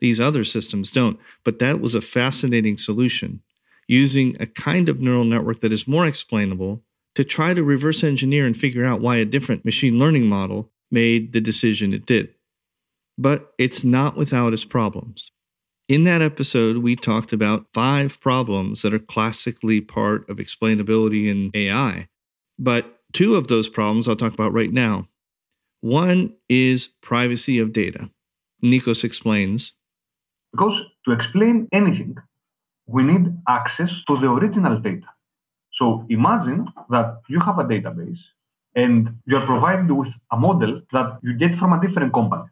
these 0.00 0.18
other 0.18 0.42
systems 0.42 0.90
don't. 0.90 1.18
But 1.44 1.60
that 1.60 1.80
was 1.80 1.94
a 1.94 2.00
fascinating 2.00 2.76
solution, 2.76 3.40
using 3.86 4.36
a 4.40 4.46
kind 4.46 4.88
of 4.88 5.00
neural 5.00 5.24
network 5.24 5.60
that 5.60 5.72
is 5.72 5.86
more 5.86 6.06
explainable 6.06 6.82
to 7.14 7.24
try 7.24 7.54
to 7.54 7.62
reverse 7.62 8.02
engineer 8.02 8.46
and 8.46 8.56
figure 8.56 8.84
out 8.84 9.00
why 9.00 9.16
a 9.16 9.24
different 9.24 9.64
machine 9.64 9.98
learning 9.98 10.26
model 10.26 10.70
made 10.90 11.32
the 11.32 11.40
decision 11.40 11.94
it 11.94 12.06
did. 12.06 12.34
But 13.16 13.52
it's 13.58 13.84
not 13.84 14.16
without 14.16 14.52
its 14.52 14.64
problems. 14.64 15.30
In 15.88 16.04
that 16.04 16.22
episode, 16.22 16.78
we 16.78 16.94
talked 16.94 17.32
about 17.32 17.66
five 17.74 18.20
problems 18.20 18.82
that 18.82 18.94
are 18.94 18.98
classically 19.00 19.80
part 19.80 20.28
of 20.30 20.36
explainability 20.36 21.26
in 21.26 21.50
AI. 21.54 22.08
But 22.58 23.00
two 23.12 23.34
of 23.34 23.48
those 23.48 23.68
problems 23.68 24.06
I'll 24.06 24.16
talk 24.16 24.32
about 24.32 24.52
right 24.52 24.72
now. 24.72 25.08
One 25.80 26.34
is 26.48 26.90
privacy 27.00 27.58
of 27.58 27.72
data. 27.72 28.10
Nikos 28.62 29.02
explains 29.02 29.72
Because 30.52 30.80
to 31.04 31.12
explain 31.12 31.66
anything, 31.72 32.16
we 32.86 33.02
need 33.02 33.36
access 33.48 34.04
to 34.06 34.16
the 34.16 34.30
original 34.30 34.78
data. 34.78 35.08
So 35.72 36.06
imagine 36.08 36.68
that 36.90 37.22
you 37.28 37.40
have 37.40 37.58
a 37.58 37.64
database 37.64 38.20
and 38.76 39.18
you're 39.26 39.46
provided 39.46 39.90
with 39.90 40.12
a 40.30 40.36
model 40.36 40.82
that 40.92 41.18
you 41.22 41.34
get 41.36 41.54
from 41.56 41.72
a 41.72 41.80
different 41.80 42.12
company. 42.12 42.44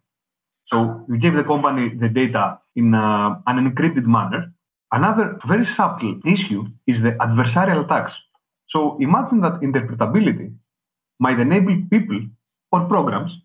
So 0.66 1.04
you 1.08 1.18
give 1.18 1.34
the 1.34 1.44
company 1.44 1.90
the 1.90 2.08
data 2.08 2.58
in 2.76 2.94
uh, 2.94 3.36
an 3.46 3.56
encrypted 3.58 4.06
manner. 4.06 4.52
Another 4.92 5.38
very 5.46 5.64
subtle 5.64 6.20
issue 6.26 6.66
is 6.86 7.02
the 7.02 7.12
adversarial 7.12 7.84
attacks. 7.84 8.14
So 8.68 8.96
imagine 9.00 9.40
that 9.40 9.60
interpretability 9.60 10.54
might 11.18 11.38
enable 11.38 11.76
people 11.90 12.20
or 12.72 12.86
programs 12.86 13.40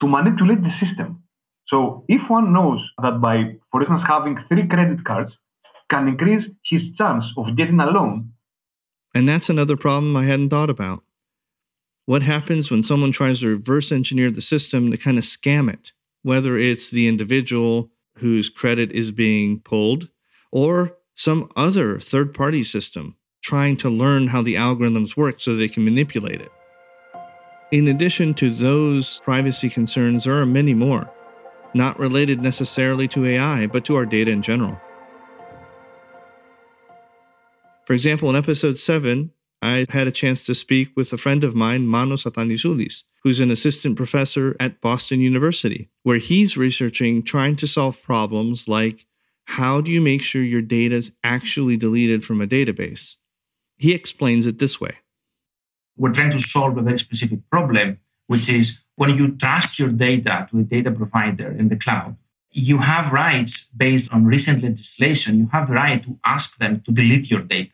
to 0.00 0.08
manipulate 0.08 0.62
the 0.62 0.70
system. 0.70 1.22
So 1.66 2.04
if 2.08 2.28
one 2.28 2.52
knows 2.52 2.80
that 3.02 3.20
by, 3.20 3.56
for 3.70 3.80
instance, 3.80 4.02
having 4.02 4.38
three 4.48 4.66
credit 4.66 5.04
cards 5.04 5.38
can 5.88 6.08
increase 6.08 6.48
his 6.64 6.92
chance 6.92 7.26
of 7.36 7.56
getting 7.56 7.80
a 7.80 7.86
loan. 7.86 8.32
And 9.14 9.28
that's 9.28 9.50
another 9.50 9.76
problem 9.76 10.16
I 10.16 10.24
hadn't 10.24 10.50
thought 10.50 10.70
about. 10.70 11.02
What 12.06 12.22
happens 12.22 12.70
when 12.70 12.82
someone 12.82 13.12
tries 13.12 13.40
to 13.40 13.48
reverse 13.48 13.92
engineer 13.92 14.30
the 14.30 14.40
system 14.40 14.90
to 14.90 14.96
kind 14.96 15.18
of 15.18 15.24
scam 15.24 15.72
it, 15.72 15.92
whether 16.22 16.56
it's 16.56 16.90
the 16.90 17.06
individual 17.06 17.90
whose 18.20 18.48
credit 18.48 18.92
is 18.92 19.10
being 19.10 19.60
pulled 19.60 20.08
or 20.50 20.96
some 21.14 21.50
other 21.56 21.98
third 21.98 22.32
party 22.32 22.62
system 22.62 23.16
trying 23.42 23.76
to 23.76 23.90
learn 23.90 24.28
how 24.28 24.42
the 24.42 24.54
algorithms 24.54 25.16
work 25.16 25.40
so 25.40 25.54
they 25.54 25.68
can 25.68 25.84
manipulate 25.84 26.40
it? 26.40 26.52
In 27.70 27.88
addition 27.88 28.34
to 28.34 28.50
those 28.50 29.20
privacy 29.20 29.68
concerns, 29.68 30.24
there 30.24 30.40
are 30.40 30.46
many 30.46 30.74
more, 30.74 31.10
not 31.74 31.98
related 31.98 32.40
necessarily 32.40 33.06
to 33.08 33.24
AI, 33.24 33.66
but 33.66 33.84
to 33.84 33.96
our 33.96 34.06
data 34.06 34.30
in 34.30 34.42
general. 34.42 34.80
For 37.84 37.92
example, 37.92 38.30
in 38.30 38.36
episode 38.36 38.78
7, 38.78 39.32
I 39.62 39.86
had 39.90 40.08
a 40.08 40.12
chance 40.12 40.44
to 40.44 40.54
speak 40.54 40.92
with 40.96 41.12
a 41.12 41.18
friend 41.18 41.44
of 41.44 41.54
mine, 41.54 41.86
Manos 41.86 42.24
Athanassoulis, 42.24 43.04
who's 43.22 43.40
an 43.40 43.50
assistant 43.50 43.96
professor 43.96 44.56
at 44.58 44.80
Boston 44.80 45.20
University, 45.20 45.90
where 46.02 46.18
he's 46.18 46.56
researching 46.56 47.22
trying 47.22 47.56
to 47.56 47.66
solve 47.66 48.02
problems 48.02 48.68
like 48.68 49.06
how 49.44 49.80
do 49.80 49.90
you 49.90 50.00
make 50.00 50.22
sure 50.22 50.42
your 50.42 50.62
data 50.62 50.94
is 50.94 51.12
actually 51.24 51.76
deleted 51.76 52.24
from 52.24 52.40
a 52.40 52.46
database? 52.46 53.16
He 53.76 53.94
explains 53.94 54.46
it 54.46 54.58
this 54.58 54.80
way 54.80 54.98
we're 56.00 56.12
trying 56.12 56.30
to 56.30 56.38
solve 56.38 56.78
a 56.78 56.82
very 56.82 56.98
specific 56.98 57.40
problem, 57.50 57.98
which 58.26 58.48
is 58.48 58.80
when 58.96 59.10
you 59.16 59.36
trust 59.36 59.78
your 59.78 59.90
data 59.90 60.48
to 60.50 60.60
a 60.60 60.62
data 60.62 60.90
provider 60.90 61.50
in 61.52 61.68
the 61.68 61.76
cloud, 61.76 62.16
you 62.50 62.78
have 62.78 63.12
rights 63.12 63.68
based 63.76 64.10
on 64.10 64.24
recent 64.24 64.62
legislation. 64.62 65.38
You 65.38 65.48
have 65.52 65.68
the 65.68 65.74
right 65.74 66.02
to 66.02 66.18
ask 66.24 66.56
them 66.56 66.82
to 66.86 66.92
delete 66.92 67.30
your 67.30 67.42
data. 67.42 67.70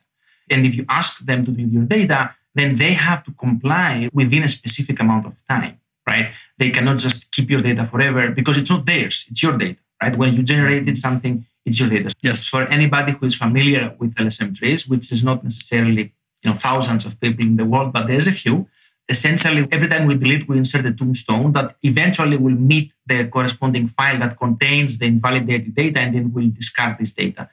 And 0.50 0.66
if 0.66 0.74
you 0.74 0.84
ask 0.88 1.24
them 1.24 1.44
to 1.44 1.50
delete 1.50 1.72
your 1.72 1.84
data, 1.84 2.34
then 2.54 2.74
they 2.76 2.92
have 2.92 3.24
to 3.24 3.32
comply 3.32 4.08
within 4.12 4.42
a 4.42 4.48
specific 4.48 4.98
amount 5.00 5.26
of 5.26 5.34
time, 5.48 5.78
right? 6.08 6.32
They 6.58 6.70
cannot 6.70 6.98
just 6.98 7.30
keep 7.32 7.50
your 7.50 7.60
data 7.60 7.86
forever 7.86 8.30
because 8.30 8.56
it's 8.56 8.70
not 8.70 8.86
theirs, 8.86 9.26
it's 9.30 9.42
your 9.42 9.58
data, 9.58 9.78
right? 10.02 10.16
When 10.16 10.34
you 10.34 10.42
generated 10.42 10.86
mm-hmm. 10.86 10.94
something, 10.94 11.46
it's 11.66 11.78
your 11.80 11.90
data. 11.90 12.14
Yes. 12.22 12.46
For 12.46 12.62
anybody 12.62 13.12
who 13.12 13.26
is 13.26 13.34
familiar 13.34 13.94
with 13.98 14.14
LSM 14.14 14.56
trees, 14.56 14.88
which 14.88 15.12
is 15.12 15.22
not 15.22 15.42
necessarily 15.42 16.14
you 16.42 16.50
know 16.50 16.56
thousands 16.56 17.04
of 17.04 17.20
people 17.20 17.44
in 17.44 17.56
the 17.56 17.64
world, 17.64 17.92
but 17.92 18.06
there's 18.06 18.26
a 18.26 18.32
few. 18.32 18.66
Essentially, 19.08 19.68
every 19.70 19.88
time 19.88 20.06
we 20.06 20.16
delete, 20.16 20.48
we 20.48 20.58
insert 20.58 20.84
a 20.86 20.92
tombstone 20.92 21.52
that 21.52 21.76
eventually 21.82 22.36
will 22.36 22.54
meet 22.72 22.92
the 23.06 23.26
corresponding 23.26 23.86
file 23.86 24.18
that 24.18 24.38
contains 24.38 24.98
the 24.98 25.06
invalidated 25.06 25.74
data, 25.74 26.00
and 26.00 26.14
then 26.14 26.32
we'll 26.32 26.50
discard 26.50 26.98
this 26.98 27.12
data. 27.12 27.48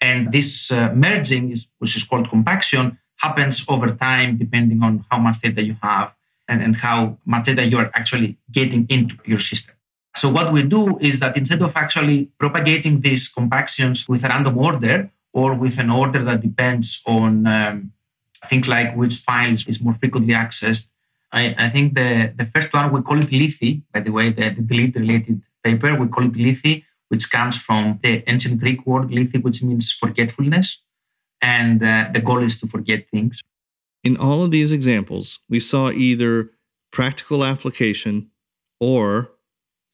And 0.00 0.32
this 0.32 0.70
uh, 0.70 0.92
merging, 0.94 1.50
is, 1.50 1.70
which 1.78 1.96
is 1.96 2.04
called 2.04 2.28
compaction, 2.28 2.98
happens 3.16 3.64
over 3.68 3.92
time 3.94 4.36
depending 4.36 4.82
on 4.82 5.04
how 5.10 5.18
much 5.18 5.40
data 5.40 5.62
you 5.62 5.76
have 5.82 6.12
and, 6.48 6.62
and 6.62 6.76
how 6.76 7.18
much 7.24 7.46
data 7.46 7.64
you 7.64 7.78
are 7.78 7.90
actually 7.94 8.38
getting 8.52 8.86
into 8.90 9.16
your 9.24 9.38
system. 9.38 9.74
So 10.14 10.30
what 10.30 10.52
we 10.52 10.62
do 10.62 10.98
is 10.98 11.20
that 11.20 11.36
instead 11.36 11.62
of 11.62 11.76
actually 11.76 12.30
propagating 12.38 13.00
these 13.00 13.28
compactions 13.28 14.08
with 14.08 14.24
a 14.24 14.28
random 14.28 14.56
order 14.58 15.10
or 15.32 15.54
with 15.54 15.78
an 15.78 15.90
order 15.90 16.24
that 16.24 16.40
depends 16.40 17.02
on 17.06 17.46
um, 17.46 17.92
I 18.42 18.46
think 18.48 18.68
like 18.68 18.94
which 18.94 19.14
files 19.14 19.66
is 19.66 19.82
more 19.82 19.94
frequently 19.94 20.34
accessed. 20.34 20.88
I, 21.32 21.54
I 21.58 21.68
think 21.70 21.94
the, 21.94 22.32
the 22.36 22.46
first 22.46 22.72
one, 22.72 22.92
we 22.92 23.02
call 23.02 23.18
it 23.18 23.32
Lethe, 23.32 23.82
by 23.92 24.00
the 24.00 24.12
way, 24.12 24.30
the, 24.30 24.50
the 24.50 24.62
delete 24.62 24.94
related 24.94 25.42
paper, 25.64 25.94
we 25.96 26.08
call 26.08 26.26
it 26.26 26.36
Lethe, 26.36 26.82
which 27.08 27.30
comes 27.30 27.56
from 27.56 28.00
the 28.02 28.22
ancient 28.28 28.60
Greek 28.60 28.84
word 28.86 29.10
Lethe, 29.12 29.42
which 29.42 29.62
means 29.62 29.92
forgetfulness. 29.92 30.82
And 31.42 31.82
uh, 31.82 32.08
the 32.12 32.20
goal 32.20 32.42
is 32.42 32.58
to 32.60 32.66
forget 32.66 33.08
things. 33.10 33.42
In 34.02 34.16
all 34.16 34.44
of 34.44 34.50
these 34.50 34.72
examples, 34.72 35.40
we 35.48 35.60
saw 35.60 35.90
either 35.90 36.50
practical 36.92 37.44
application 37.44 38.30
or 38.80 39.32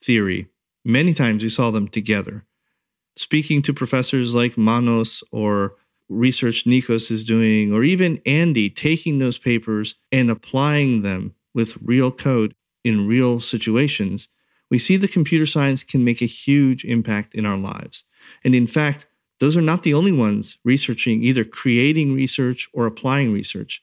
theory. 0.02 0.48
Many 0.84 1.14
times 1.14 1.42
we 1.42 1.48
saw 1.48 1.70
them 1.70 1.88
together. 1.88 2.44
Speaking 3.16 3.62
to 3.62 3.74
professors 3.74 4.34
like 4.34 4.56
Manos 4.56 5.22
or 5.30 5.76
research 6.08 6.64
Nikos 6.64 7.10
is 7.10 7.24
doing, 7.24 7.72
or 7.72 7.82
even 7.82 8.20
Andy 8.26 8.68
taking 8.68 9.18
those 9.18 9.38
papers 9.38 9.94
and 10.10 10.30
applying 10.30 11.02
them 11.02 11.34
with 11.54 11.76
real 11.82 12.10
code 12.10 12.54
in 12.84 13.06
real 13.06 13.40
situations, 13.40 14.28
we 14.72 14.78
see 14.78 14.96
that 14.96 15.12
computer 15.12 15.44
science 15.44 15.84
can 15.84 16.02
make 16.02 16.22
a 16.22 16.26
huge 16.26 16.82
impact 16.86 17.34
in 17.34 17.44
our 17.44 17.58
lives. 17.58 18.04
And 18.42 18.54
in 18.54 18.66
fact, 18.66 19.06
those 19.38 19.54
are 19.54 19.60
not 19.60 19.82
the 19.82 19.92
only 19.92 20.12
ones 20.12 20.56
researching, 20.64 21.22
either 21.22 21.44
creating 21.44 22.14
research 22.14 22.70
or 22.72 22.86
applying 22.86 23.34
research. 23.34 23.82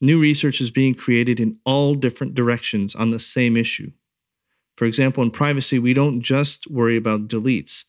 New 0.00 0.20
research 0.20 0.60
is 0.60 0.72
being 0.72 0.92
created 0.92 1.38
in 1.38 1.58
all 1.64 1.94
different 1.94 2.34
directions 2.34 2.96
on 2.96 3.10
the 3.10 3.20
same 3.20 3.56
issue. 3.56 3.92
For 4.76 4.86
example, 4.86 5.22
in 5.22 5.30
privacy, 5.30 5.78
we 5.78 5.94
don't 5.94 6.20
just 6.20 6.68
worry 6.68 6.96
about 6.96 7.28
deletes. 7.28 7.84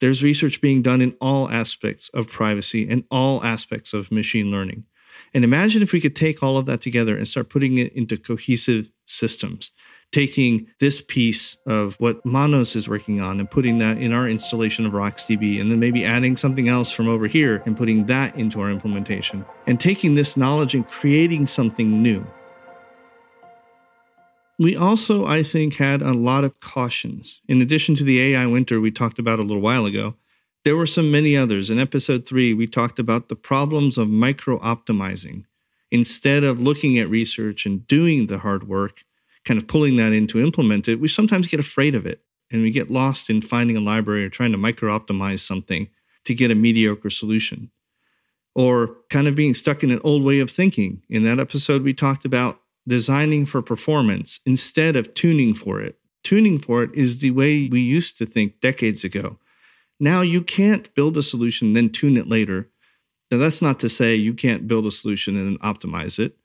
There's 0.00 0.20
research 0.20 0.60
being 0.60 0.82
done 0.82 1.00
in 1.00 1.14
all 1.20 1.48
aspects 1.48 2.08
of 2.08 2.26
privacy 2.26 2.90
and 2.90 3.04
all 3.08 3.44
aspects 3.44 3.94
of 3.94 4.10
machine 4.10 4.50
learning. 4.50 4.82
And 5.32 5.44
imagine 5.44 5.80
if 5.80 5.92
we 5.92 6.00
could 6.00 6.16
take 6.16 6.42
all 6.42 6.56
of 6.56 6.66
that 6.66 6.80
together 6.80 7.16
and 7.16 7.28
start 7.28 7.50
putting 7.50 7.78
it 7.78 7.92
into 7.92 8.16
cohesive 8.16 8.90
systems, 9.06 9.70
taking 10.14 10.68
this 10.78 11.00
piece 11.00 11.56
of 11.66 11.96
what 11.98 12.24
Manos 12.24 12.76
is 12.76 12.88
working 12.88 13.20
on 13.20 13.40
and 13.40 13.50
putting 13.50 13.78
that 13.78 13.98
in 13.98 14.12
our 14.12 14.28
installation 14.28 14.86
of 14.86 14.92
RocksDB, 14.92 15.60
and 15.60 15.70
then 15.70 15.80
maybe 15.80 16.04
adding 16.04 16.36
something 16.36 16.68
else 16.68 16.92
from 16.92 17.08
over 17.08 17.26
here 17.26 17.62
and 17.66 17.76
putting 17.76 18.06
that 18.06 18.36
into 18.36 18.60
our 18.60 18.70
implementation, 18.70 19.44
and 19.66 19.80
taking 19.80 20.14
this 20.14 20.36
knowledge 20.36 20.74
and 20.74 20.86
creating 20.86 21.48
something 21.48 22.00
new. 22.00 22.24
We 24.56 24.76
also, 24.76 25.26
I 25.26 25.42
think, 25.42 25.74
had 25.74 26.00
a 26.00 26.14
lot 26.14 26.44
of 26.44 26.60
cautions. 26.60 27.40
In 27.48 27.60
addition 27.60 27.96
to 27.96 28.04
the 28.04 28.20
AI 28.22 28.46
winter 28.46 28.80
we 28.80 28.92
talked 28.92 29.18
about 29.18 29.40
a 29.40 29.42
little 29.42 29.60
while 29.60 29.84
ago, 29.84 30.14
there 30.64 30.76
were 30.76 30.86
some 30.86 31.10
many 31.10 31.36
others. 31.36 31.70
In 31.70 31.80
episode 31.80 32.24
three, 32.24 32.54
we 32.54 32.68
talked 32.68 33.00
about 33.00 33.28
the 33.28 33.36
problems 33.36 33.98
of 33.98 34.08
micro 34.08 34.58
optimizing. 34.60 35.44
instead 35.94 36.42
of 36.42 36.58
looking 36.58 36.98
at 36.98 37.08
research 37.08 37.64
and 37.64 37.86
doing 37.86 38.26
the 38.26 38.38
hard 38.38 38.66
work, 38.66 39.04
kind 39.44 39.58
of 39.58 39.68
pulling 39.68 39.96
that 39.96 40.12
in 40.12 40.26
to 40.28 40.40
implement 40.40 40.88
it, 40.88 41.00
we 41.00 41.08
sometimes 41.08 41.48
get 41.48 41.60
afraid 41.60 41.94
of 41.94 42.06
it 42.06 42.20
and 42.50 42.62
we 42.62 42.70
get 42.70 42.90
lost 42.90 43.30
in 43.30 43.40
finding 43.40 43.76
a 43.76 43.80
library 43.80 44.24
or 44.24 44.28
trying 44.28 44.52
to 44.52 44.58
micro 44.58 44.96
optimize 44.96 45.40
something 45.40 45.88
to 46.24 46.34
get 46.34 46.50
a 46.50 46.54
mediocre 46.54 47.10
solution. 47.10 47.70
Or 48.54 48.98
kind 49.10 49.26
of 49.26 49.34
being 49.34 49.54
stuck 49.54 49.82
in 49.82 49.90
an 49.90 50.00
old 50.04 50.22
way 50.22 50.38
of 50.38 50.50
thinking. 50.50 51.02
In 51.10 51.24
that 51.24 51.40
episode, 51.40 51.82
we 51.82 51.92
talked 51.92 52.24
about 52.24 52.60
designing 52.86 53.46
for 53.46 53.62
performance 53.62 54.40
instead 54.46 54.94
of 54.94 55.14
tuning 55.14 55.54
for 55.54 55.80
it. 55.80 55.98
Tuning 56.22 56.58
for 56.58 56.82
it 56.82 56.94
is 56.94 57.18
the 57.18 57.32
way 57.32 57.68
we 57.68 57.80
used 57.80 58.16
to 58.18 58.26
think 58.26 58.60
decades 58.60 59.04
ago. 59.04 59.38
Now 59.98 60.22
you 60.22 60.42
can't 60.42 60.94
build 60.94 61.16
a 61.16 61.22
solution, 61.22 61.72
then 61.72 61.90
tune 61.90 62.16
it 62.16 62.28
later. 62.28 62.70
Now, 63.30 63.38
that's 63.38 63.62
not 63.62 63.80
to 63.80 63.88
say 63.88 64.14
you 64.14 64.34
can't 64.34 64.68
build 64.68 64.86
a 64.86 64.90
solution 64.90 65.36
and 65.36 65.58
optimize 65.60 66.18
it, 66.18 66.36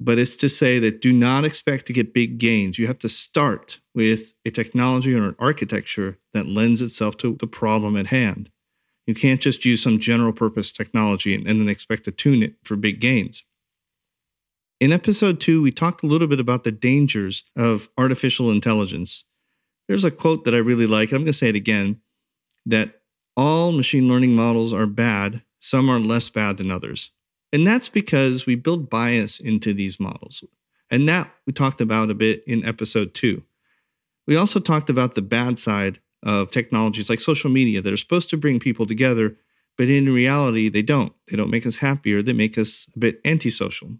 but 0.00 0.18
it's 0.18 0.34
to 0.36 0.48
say 0.48 0.78
that 0.78 1.02
do 1.02 1.12
not 1.12 1.44
expect 1.44 1.86
to 1.86 1.92
get 1.92 2.14
big 2.14 2.38
gains. 2.38 2.78
You 2.78 2.86
have 2.86 2.98
to 3.00 3.08
start 3.08 3.80
with 3.94 4.32
a 4.46 4.50
technology 4.50 5.14
or 5.14 5.24
an 5.24 5.36
architecture 5.38 6.18
that 6.32 6.46
lends 6.46 6.80
itself 6.80 7.18
to 7.18 7.36
the 7.36 7.46
problem 7.46 7.96
at 7.96 8.06
hand. 8.06 8.50
You 9.06 9.14
can't 9.14 9.40
just 9.40 9.64
use 9.66 9.82
some 9.82 9.98
general 9.98 10.32
purpose 10.32 10.72
technology 10.72 11.34
and, 11.34 11.46
then 11.46 11.68
expect 11.68 12.04
to 12.04 12.12
tune 12.12 12.42
it 12.42 12.54
for 12.64 12.76
big 12.76 13.00
gains. 13.00 13.44
In 14.80 14.92
episode 14.92 15.38
two, 15.38 15.62
we 15.62 15.70
talked 15.70 16.02
a 16.02 16.06
little 16.06 16.28
bit 16.28 16.40
about 16.40 16.64
the 16.64 16.72
dangers 16.72 17.44
of 17.54 17.90
artificial 17.98 18.50
intelligence. 18.50 19.24
There's 19.86 20.04
a 20.04 20.10
quote 20.10 20.44
that 20.44 20.54
I 20.54 20.58
really 20.58 20.86
like. 20.86 21.10
I'm 21.10 21.18
going 21.18 21.26
to 21.26 21.32
say 21.34 21.50
it 21.50 21.56
again 21.56 22.00
that 22.64 23.00
all 23.36 23.72
machine 23.72 24.08
learning 24.08 24.34
models 24.34 24.72
are 24.72 24.86
bad, 24.86 25.42
some 25.60 25.90
are 25.90 26.00
less 26.00 26.30
bad 26.30 26.56
than 26.56 26.70
others. 26.70 27.10
And 27.52 27.66
that's 27.66 27.88
because 27.88 28.46
we 28.46 28.54
build 28.54 28.90
bias 28.90 29.40
into 29.40 29.74
these 29.74 29.98
models. 29.98 30.44
And 30.90 31.08
that 31.08 31.32
we 31.46 31.52
talked 31.52 31.80
about 31.80 32.10
a 32.10 32.14
bit 32.14 32.42
in 32.46 32.64
episode 32.64 33.14
two. 33.14 33.44
We 34.26 34.36
also 34.36 34.60
talked 34.60 34.90
about 34.90 35.14
the 35.14 35.22
bad 35.22 35.58
side 35.58 35.98
of 36.22 36.50
technologies 36.50 37.08
like 37.08 37.20
social 37.20 37.50
media 37.50 37.80
that 37.80 37.92
are 37.92 37.96
supposed 37.96 38.30
to 38.30 38.36
bring 38.36 38.60
people 38.60 38.86
together, 38.86 39.36
but 39.76 39.88
in 39.88 40.12
reality, 40.12 40.68
they 40.68 40.82
don't. 40.82 41.12
They 41.28 41.36
don't 41.36 41.50
make 41.50 41.66
us 41.66 41.76
happier, 41.76 42.22
they 42.22 42.32
make 42.32 42.58
us 42.58 42.88
a 42.94 42.98
bit 42.98 43.20
antisocial. 43.24 43.96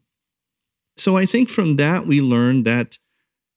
So 0.97 1.17
I 1.17 1.25
think 1.27 1.49
from 1.49 1.77
that, 1.77 2.07
we 2.07 2.21
learned 2.21 2.65
that 2.67 2.99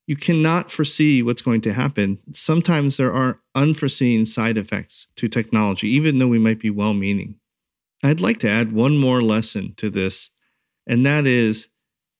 you 0.07 0.15
cannot 0.15 0.71
foresee 0.71 1.21
what's 1.21 1.41
going 1.41 1.61
to 1.61 1.73
happen. 1.73 2.19
Sometimes 2.31 2.97
there 2.97 3.11
are 3.13 3.41
unforeseen 3.55 4.25
side 4.25 4.57
effects 4.57 5.07
to 5.17 5.27
technology, 5.27 5.87
even 5.89 6.19
though 6.19 6.27
we 6.27 6.39
might 6.39 6.59
be 6.59 6.69
well 6.69 6.93
meaning. 6.93 7.35
I'd 8.03 8.19
like 8.19 8.39
to 8.39 8.49
add 8.49 8.73
one 8.73 8.97
more 8.97 9.21
lesson 9.21 9.75
to 9.77 9.89
this, 9.89 10.29
and 10.85 11.05
that 11.05 11.25
is 11.25 11.69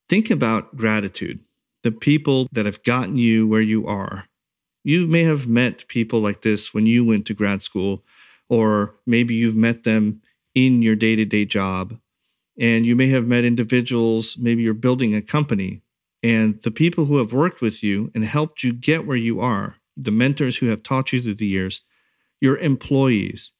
think 0.08 0.30
about 0.30 0.76
gratitude, 0.76 1.40
the 1.82 1.92
people 1.92 2.48
that 2.52 2.64
have 2.64 2.82
gotten 2.84 3.18
you 3.18 3.46
where 3.46 3.60
you 3.60 3.86
are. 3.86 4.24
You 4.82 5.06
may 5.06 5.24
have 5.24 5.46
met 5.46 5.86
people 5.86 6.20
like 6.20 6.40
this 6.40 6.72
when 6.72 6.86
you 6.86 7.04
went 7.04 7.26
to 7.26 7.34
grad 7.34 7.60
school, 7.60 8.02
or 8.48 8.96
maybe 9.06 9.34
you've 9.34 9.56
met 9.56 9.84
them 9.84 10.22
in 10.54 10.80
your 10.80 10.96
day 10.96 11.16
to 11.16 11.26
day 11.26 11.44
job. 11.44 11.98
And 12.58 12.86
you 12.86 12.96
may 12.96 13.08
have 13.08 13.26
met 13.26 13.44
individuals, 13.44 14.38
maybe 14.38 14.62
you're 14.62 14.74
building 14.74 15.14
a 15.14 15.20
company, 15.20 15.82
and 16.22 16.62
the 16.62 16.70
people 16.70 17.04
who 17.04 17.18
have 17.18 17.34
worked 17.34 17.60
with 17.60 17.82
you 17.82 18.10
and 18.14 18.24
helped 18.24 18.62
you 18.62 18.72
get 18.72 19.06
where 19.06 19.16
you 19.18 19.40
are, 19.40 19.76
the 19.98 20.10
mentors 20.10 20.56
who 20.58 20.66
have 20.66 20.82
taught 20.82 21.12
you 21.12 21.20
through 21.20 21.34
the 21.34 21.46
years, 21.46 21.82
your 22.40 22.56
employees, 22.56 23.52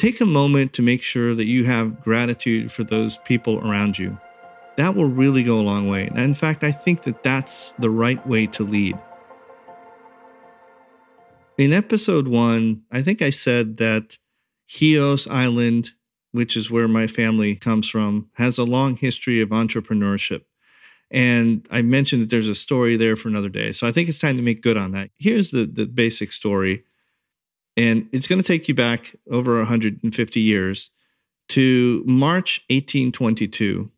take 0.00 0.22
a 0.22 0.26
moment 0.26 0.72
to 0.72 0.80
make 0.80 1.02
sure 1.02 1.34
that 1.34 1.44
you 1.44 1.64
have 1.64 2.00
gratitude 2.00 2.72
for 2.72 2.82
those 2.82 3.18
people 3.18 3.58
around 3.58 3.98
you. 3.98 4.18
That 4.78 4.94
will 4.94 5.10
really 5.10 5.42
go 5.42 5.60
a 5.60 5.60
long 5.60 5.90
way. 5.90 6.06
And 6.06 6.18
in 6.18 6.32
fact, 6.32 6.64
I 6.64 6.72
think 6.72 7.02
that 7.02 7.22
that's 7.22 7.72
the 7.72 7.90
right 7.90 8.26
way 8.26 8.46
to 8.46 8.62
lead. 8.62 8.98
In 11.58 11.74
episode 11.74 12.28
one, 12.28 12.84
I 12.90 13.02
think 13.02 13.20
I 13.20 13.28
said 13.28 13.76
that 13.76 14.16
Chios 14.66 15.28
Island, 15.28 15.90
which 16.32 16.56
is 16.56 16.70
where 16.70 16.88
my 16.88 17.06
family 17.06 17.54
comes 17.54 17.86
from, 17.86 18.30
has 18.36 18.56
a 18.56 18.64
long 18.64 18.96
history 18.96 19.42
of 19.42 19.50
entrepreneurship. 19.50 20.44
And 21.10 21.68
I 21.70 21.82
mentioned 21.82 22.22
that 22.22 22.30
there's 22.30 22.48
a 22.48 22.54
story 22.54 22.96
there 22.96 23.16
for 23.16 23.28
another 23.28 23.50
day. 23.50 23.72
So 23.72 23.86
I 23.86 23.92
think 23.92 24.08
it's 24.08 24.20
time 24.20 24.36
to 24.36 24.42
make 24.42 24.62
good 24.62 24.78
on 24.78 24.92
that. 24.92 25.10
Here's 25.18 25.50
the, 25.50 25.66
the 25.66 25.84
basic 25.84 26.32
story 26.32 26.84
and 27.80 28.10
it's 28.12 28.26
going 28.26 28.38
to 28.38 28.46
take 28.46 28.68
you 28.68 28.74
back 28.74 29.14
over 29.30 29.56
150 29.56 30.40
years 30.40 30.90
to 31.48 32.04
March 32.06 32.62
1822. 32.68 33.90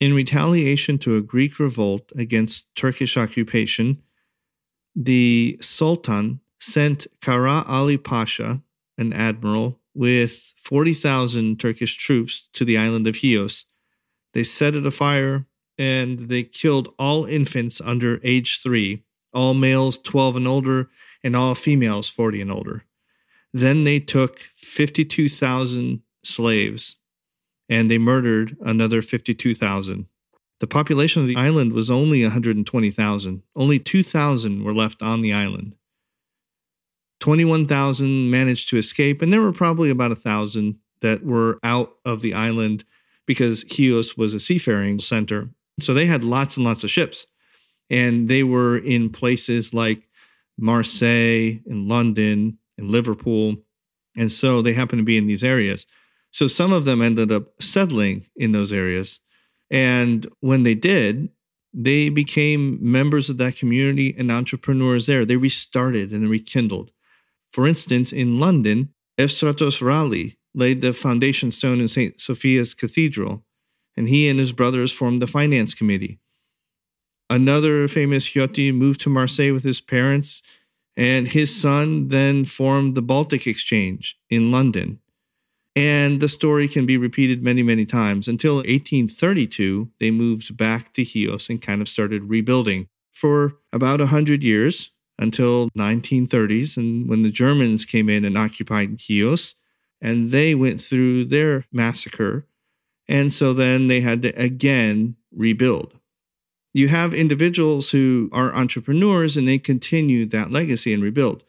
In 0.00 0.12
retaliation 0.12 0.98
to 0.98 1.16
a 1.16 1.22
Greek 1.22 1.60
revolt 1.60 2.10
against 2.16 2.66
Turkish 2.74 3.16
occupation, 3.16 4.02
the 4.96 5.56
Sultan 5.60 6.40
sent 6.58 7.06
Kara 7.20 7.62
Ali 7.68 7.96
Pasha, 7.96 8.60
an 8.98 9.12
admiral, 9.12 9.78
with 9.94 10.52
40,000 10.56 11.60
Turkish 11.60 11.96
troops 11.96 12.48
to 12.54 12.64
the 12.64 12.76
island 12.76 13.06
of 13.06 13.14
Chios. 13.14 13.66
They 14.34 14.42
set 14.42 14.74
it 14.74 14.84
afire 14.84 15.46
and 15.78 16.18
they 16.28 16.42
killed 16.42 16.92
all 16.98 17.24
infants 17.24 17.80
under 17.80 18.20
age 18.24 18.60
three, 18.60 19.04
all 19.32 19.54
males 19.54 19.96
12 19.96 20.36
and 20.36 20.48
older, 20.48 20.90
and 21.22 21.36
all 21.36 21.54
females 21.54 22.08
40 22.08 22.42
and 22.42 22.52
older. 22.52 22.84
Then 23.52 23.84
they 23.84 24.00
took 24.00 24.38
52,000 24.54 26.02
slaves 26.24 26.96
and 27.68 27.90
they 27.90 27.98
murdered 27.98 28.56
another 28.60 29.02
52,000. 29.02 30.06
The 30.60 30.66
population 30.66 31.22
of 31.22 31.28
the 31.28 31.36
island 31.36 31.72
was 31.72 31.90
only 31.90 32.22
120,000. 32.22 33.42
Only 33.56 33.78
2,000 33.78 34.64
were 34.64 34.74
left 34.74 35.02
on 35.02 35.22
the 35.22 35.32
island. 35.32 35.74
21,000 37.20 38.30
managed 38.30 38.68
to 38.70 38.76
escape, 38.76 39.22
and 39.22 39.32
there 39.32 39.42
were 39.42 39.52
probably 39.52 39.90
about 39.90 40.10
1,000 40.10 40.78
that 41.00 41.24
were 41.24 41.58
out 41.62 41.94
of 42.04 42.22
the 42.22 42.34
island 42.34 42.84
because 43.26 43.64
Chios 43.70 44.16
was 44.16 44.34
a 44.34 44.40
seafaring 44.40 44.98
center. 44.98 45.50
So 45.80 45.94
they 45.94 46.06
had 46.06 46.24
lots 46.24 46.56
and 46.56 46.66
lots 46.66 46.84
of 46.84 46.90
ships. 46.90 47.26
And 47.88 48.28
they 48.28 48.42
were 48.42 48.76
in 48.76 49.10
places 49.10 49.72
like 49.74 50.08
Marseille 50.58 51.60
and 51.66 51.88
London 51.88 52.58
and 52.78 52.90
Liverpool. 52.90 53.56
And 54.16 54.30
so 54.30 54.62
they 54.62 54.72
happen 54.72 54.98
to 54.98 55.04
be 55.04 55.18
in 55.18 55.26
these 55.26 55.44
areas. 55.44 55.86
So 56.30 56.46
some 56.46 56.72
of 56.72 56.84
them 56.84 57.02
ended 57.02 57.32
up 57.32 57.60
settling 57.60 58.26
in 58.36 58.52
those 58.52 58.72
areas. 58.72 59.20
And 59.70 60.26
when 60.40 60.62
they 60.62 60.74
did, 60.74 61.30
they 61.72 62.08
became 62.08 62.78
members 62.80 63.30
of 63.30 63.38
that 63.38 63.56
community 63.56 64.14
and 64.16 64.30
entrepreneurs 64.30 65.06
there. 65.06 65.24
They 65.24 65.36
restarted 65.36 66.12
and 66.12 66.28
rekindled. 66.28 66.90
For 67.50 67.66
instance, 67.66 68.12
in 68.12 68.40
London, 68.40 68.92
Efstratos 69.18 69.80
Ralli 69.80 70.36
laid 70.54 70.80
the 70.80 70.92
foundation 70.92 71.50
stone 71.50 71.80
in 71.80 71.88
St. 71.88 72.20
Sophia's 72.20 72.74
Cathedral, 72.74 73.44
and 73.96 74.08
he 74.08 74.28
and 74.28 74.38
his 74.38 74.52
brothers 74.52 74.92
formed 74.92 75.22
the 75.22 75.26
finance 75.26 75.74
committee. 75.74 76.20
Another 77.30 77.86
famous 77.86 78.26
Chioti 78.26 78.74
moved 78.74 79.00
to 79.02 79.08
Marseille 79.08 79.52
with 79.52 79.62
his 79.62 79.80
parents, 79.80 80.42
and 80.96 81.28
his 81.28 81.54
son 81.54 82.08
then 82.08 82.44
formed 82.44 82.96
the 82.96 83.02
Baltic 83.02 83.46
Exchange 83.46 84.18
in 84.28 84.50
London. 84.50 84.98
And 85.76 86.20
the 86.20 86.28
story 86.28 86.66
can 86.66 86.86
be 86.86 86.98
repeated 86.98 87.40
many, 87.40 87.62
many 87.62 87.86
times. 87.86 88.26
Until 88.26 88.56
1832, 88.56 89.90
they 90.00 90.10
moved 90.10 90.56
back 90.56 90.92
to 90.94 91.04
Chios 91.04 91.48
and 91.48 91.62
kind 91.62 91.80
of 91.80 91.88
started 91.88 92.24
rebuilding 92.24 92.88
for 93.12 93.58
about 93.72 94.00
100 94.00 94.42
years 94.42 94.90
until 95.16 95.70
1930s 95.78 96.76
and 96.76 97.08
when 97.08 97.22
the 97.22 97.30
Germans 97.30 97.84
came 97.84 98.08
in 98.08 98.24
and 98.24 98.36
occupied 98.36 99.00
Chios 99.00 99.54
and 100.00 100.28
they 100.28 100.54
went 100.54 100.80
through 100.80 101.24
their 101.26 101.66
massacre 101.70 102.46
and 103.06 103.32
so 103.32 103.52
then 103.52 103.88
they 103.88 104.00
had 104.00 104.22
to 104.22 104.30
again 104.30 105.16
rebuild 105.30 105.99
you 106.72 106.88
have 106.88 107.12
individuals 107.12 107.90
who 107.90 108.28
are 108.32 108.54
entrepreneurs 108.54 109.36
and 109.36 109.48
they 109.48 109.58
continue 109.58 110.24
that 110.26 110.52
legacy 110.52 110.92
and 110.92 111.02
rebuild. 111.02 111.42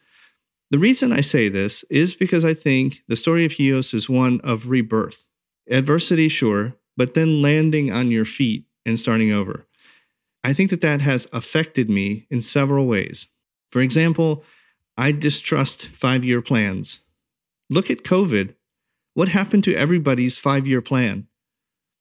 The 0.70 0.78
reason 0.78 1.12
I 1.12 1.20
say 1.20 1.48
this 1.48 1.84
is 1.90 2.14
because 2.14 2.44
I 2.44 2.54
think 2.54 3.02
the 3.06 3.16
story 3.16 3.44
of 3.44 3.52
Chios 3.52 3.92
is 3.92 4.08
one 4.08 4.40
of 4.42 4.68
rebirth. 4.68 5.28
Adversity, 5.70 6.28
sure, 6.28 6.74
but 6.96 7.14
then 7.14 7.42
landing 7.42 7.92
on 7.92 8.10
your 8.10 8.24
feet 8.24 8.64
and 8.84 8.98
starting 8.98 9.30
over. 9.30 9.66
I 10.42 10.52
think 10.52 10.70
that 10.70 10.80
that 10.80 11.02
has 11.02 11.28
affected 11.32 11.88
me 11.88 12.26
in 12.30 12.40
several 12.40 12.86
ways. 12.86 13.28
For 13.70 13.80
example, 13.80 14.44
I 14.96 15.12
distrust 15.12 15.88
five 15.88 16.24
year 16.24 16.42
plans. 16.42 17.00
Look 17.70 17.90
at 17.90 18.02
COVID. 18.02 18.54
What 19.14 19.28
happened 19.28 19.64
to 19.64 19.74
everybody's 19.74 20.38
five 20.38 20.66
year 20.66 20.82
plan? 20.82 21.28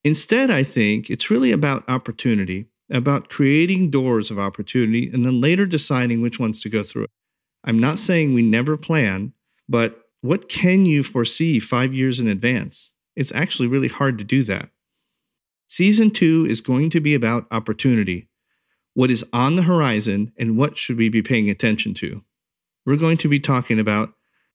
Instead, 0.03 0.49
I 0.49 0.63
think 0.63 1.09
it's 1.09 1.29
really 1.29 1.51
about 1.51 1.87
opportunity 1.87 2.70
about 2.91 3.29
creating 3.29 3.89
doors 3.89 4.29
of 4.29 4.37
opportunity 4.37 5.09
and 5.09 5.25
then 5.25 5.41
later 5.41 5.65
deciding 5.65 6.21
which 6.21 6.39
ones 6.39 6.61
to 6.61 6.69
go 6.69 6.83
through. 6.83 7.07
I'm 7.63 7.79
not 7.79 7.99
saying 7.99 8.33
we 8.33 8.41
never 8.41 8.75
plan, 8.77 9.33
but 9.69 10.01
what 10.21 10.49
can 10.49 10.85
you 10.85 11.03
foresee 11.03 11.59
five 11.59 11.93
years 11.93 12.19
in 12.19 12.27
advance? 12.27 12.93
It's 13.15 13.33
actually 13.33 13.67
really 13.67 13.87
hard 13.87 14.17
to 14.17 14.23
do 14.23 14.43
that. 14.43 14.69
Season 15.67 16.11
2 16.11 16.47
is 16.49 16.59
going 16.59 16.89
to 16.89 16.99
be 16.99 17.15
about 17.15 17.47
opportunity. 17.49 18.27
What 18.93 19.09
is 19.09 19.25
on 19.31 19.55
the 19.55 19.63
horizon 19.63 20.33
and 20.37 20.57
what 20.57 20.77
should 20.77 20.97
we 20.97 21.07
be 21.07 21.21
paying 21.21 21.49
attention 21.49 21.93
to? 21.95 22.23
We're 22.85 22.97
going 22.97 23.17
to 23.17 23.29
be 23.29 23.39
talking 23.39 23.79
about 23.79 24.13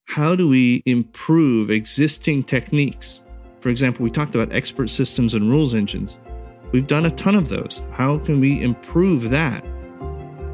how 0.09 0.37
do 0.37 0.49
we 0.49 0.83
improve 0.85 1.71
existing 1.71 2.45
techniques? 2.45 3.23
For 3.61 3.71
example, 3.71 4.05
we 4.05 4.11
talked 4.11 4.35
about 4.35 4.53
expert 4.53 4.89
systems 4.89 5.35
and 5.35 5.49
rules 5.49 5.75
engines. 5.75 6.19
We've 6.77 6.87
done 6.87 7.07
a 7.07 7.11
ton 7.11 7.37
of 7.37 7.49
those. 7.49 7.81
How 7.91 8.19
can 8.19 8.39
we 8.39 8.63
improve 8.63 9.31
that? 9.31 9.65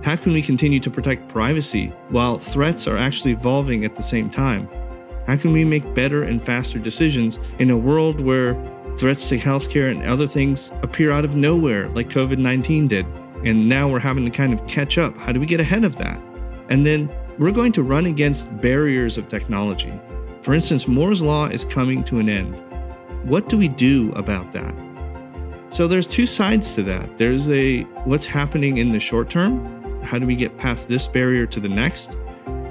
How 0.04 0.14
can 0.14 0.32
we 0.32 0.40
continue 0.40 0.78
to 0.78 0.88
protect 0.88 1.26
privacy 1.26 1.88
while 2.10 2.38
threats 2.38 2.86
are 2.86 2.96
actually 2.96 3.32
evolving 3.32 3.84
at 3.84 3.96
the 3.96 4.04
same 4.04 4.30
time? 4.30 4.68
How 5.26 5.36
can 5.36 5.52
we 5.52 5.64
make 5.64 5.96
better 5.96 6.22
and 6.22 6.40
faster 6.40 6.78
decisions 6.78 7.40
in 7.58 7.70
a 7.70 7.76
world 7.76 8.20
where 8.20 8.54
threats 8.96 9.30
to 9.30 9.36
healthcare 9.36 9.90
and 9.90 10.04
other 10.04 10.28
things 10.28 10.70
appear 10.84 11.10
out 11.10 11.24
of 11.24 11.34
nowhere, 11.34 11.88
like 11.88 12.08
COVID 12.08 12.38
19 12.38 12.86
did? 12.86 13.04
And 13.44 13.68
now 13.68 13.90
we're 13.90 13.98
having 13.98 14.24
to 14.24 14.30
kind 14.30 14.54
of 14.54 14.64
catch 14.68 14.98
up. 14.98 15.18
How 15.18 15.32
do 15.32 15.40
we 15.40 15.46
get 15.46 15.60
ahead 15.60 15.82
of 15.82 15.96
that? 15.96 16.22
And 16.68 16.86
then 16.86 17.10
we're 17.36 17.50
going 17.50 17.72
to 17.72 17.82
run 17.82 18.06
against 18.06 18.56
barriers 18.60 19.18
of 19.18 19.26
technology. 19.26 19.92
For 20.40 20.54
instance, 20.54 20.86
Moore's 20.86 21.20
Law 21.20 21.46
is 21.46 21.64
coming 21.64 22.04
to 22.04 22.20
an 22.20 22.28
end. 22.28 22.62
What 23.28 23.48
do 23.48 23.58
we 23.58 23.66
do 23.66 24.12
about 24.12 24.52
that? 24.52 24.91
So 25.72 25.88
there's 25.88 26.06
two 26.06 26.26
sides 26.26 26.74
to 26.74 26.82
that. 26.82 27.16
There's 27.16 27.48
a 27.48 27.84
what's 28.04 28.26
happening 28.26 28.76
in 28.76 28.92
the 28.92 29.00
short 29.00 29.30
term. 29.30 30.02
How 30.02 30.18
do 30.18 30.26
we 30.26 30.36
get 30.36 30.58
past 30.58 30.86
this 30.86 31.08
barrier 31.08 31.46
to 31.46 31.60
the 31.60 31.68
next? 31.70 32.18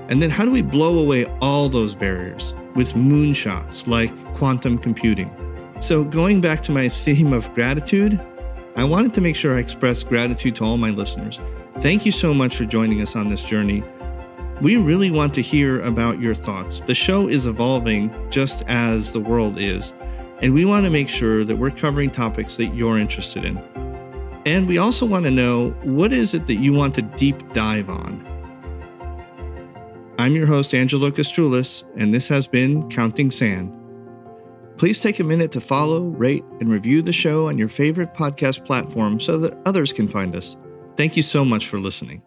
And 0.10 0.22
then 0.22 0.30
how 0.30 0.46
do 0.46 0.52
we 0.52 0.62
blow 0.62 1.00
away 1.00 1.26
all 1.42 1.68
those 1.68 1.96
barriers 1.96 2.54
with 2.76 2.94
moonshots 2.94 3.88
like 3.88 4.16
quantum 4.36 4.78
computing? 4.78 5.36
So 5.80 6.04
going 6.04 6.42
back 6.42 6.62
to 6.62 6.72
my 6.72 6.90
theme 7.04 7.34
of 7.34 7.52
gratitude, 7.56 8.22
I 8.76 8.84
wanted 8.84 9.16
to 9.16 9.22
make 9.22 9.36
sure 9.36 9.58
I 9.58 9.62
express 9.62 10.04
gratitude 10.04 10.56
to 10.58 10.64
all 10.64 10.78
my 10.78 10.92
listeners. 10.92 11.40
Thank 11.80 12.06
you 12.06 12.12
so 12.12 12.36
much 12.36 12.56
for 12.56 12.66
joining 12.66 13.02
us 13.02 13.16
on 13.16 13.30
this 13.30 13.44
journey. 13.46 13.84
We 14.62 14.78
really 14.78 15.10
want 15.10 15.34
to 15.34 15.42
hear 15.42 15.82
about 15.82 16.20
your 16.20 16.36
thoughts. 16.36 16.82
The 16.82 16.94
show 16.94 17.28
is 17.28 17.48
evolving 17.48 18.14
just 18.30 18.62
as 18.68 19.12
the 19.12 19.20
world 19.20 19.58
is, 19.58 19.92
and 20.42 20.54
we 20.54 20.66
want 20.66 20.86
to 20.86 20.92
make 20.92 21.08
sure 21.08 21.44
that 21.44 21.56
we're 21.56 21.72
covering 21.72 22.10
topics 22.10 22.58
that 22.58 22.74
you're 22.76 22.98
interested 22.98 23.46
in. 23.46 23.58
And 24.46 24.68
we 24.68 24.80
also 24.80 25.06
want 25.06 25.26
to 25.26 25.32
know 25.32 25.70
what 25.84 26.12
is 26.12 26.34
it 26.34 26.48
that 26.48 26.56
you 26.56 26.74
want 26.74 26.96
to 26.96 27.04
deep 27.04 27.54
dive 27.54 27.90
on. 27.90 28.28
I'm 30.18 30.34
your 30.34 30.48
host, 30.48 30.74
Angelo 30.74 31.10
Kastroulis, 31.12 31.84
and 31.96 32.14
this 32.14 32.28
has 32.28 32.48
been 32.48 32.90
Counting 32.90 33.32
Sand. 33.32 33.78
Please 34.78 35.00
take 35.00 35.20
a 35.20 35.24
minute 35.24 35.52
to 35.52 35.62
follow, 35.62 36.06
rate, 36.06 36.44
and 36.60 36.72
review 36.72 37.04
the 37.04 37.14
show 37.14 37.48
on 37.48 37.58
your 37.58 37.70
favorite 37.70 38.14
podcast 38.14 38.66
platform 38.66 39.20
so 39.20 39.38
that 39.38 39.58
others 39.66 39.94
can 39.94 40.08
find 40.08 40.36
us. 40.36 40.58
Thank 40.98 41.16
you 41.16 41.24
so 41.24 41.46
much 41.46 41.68
for 41.68 41.80
listening. 41.80 42.24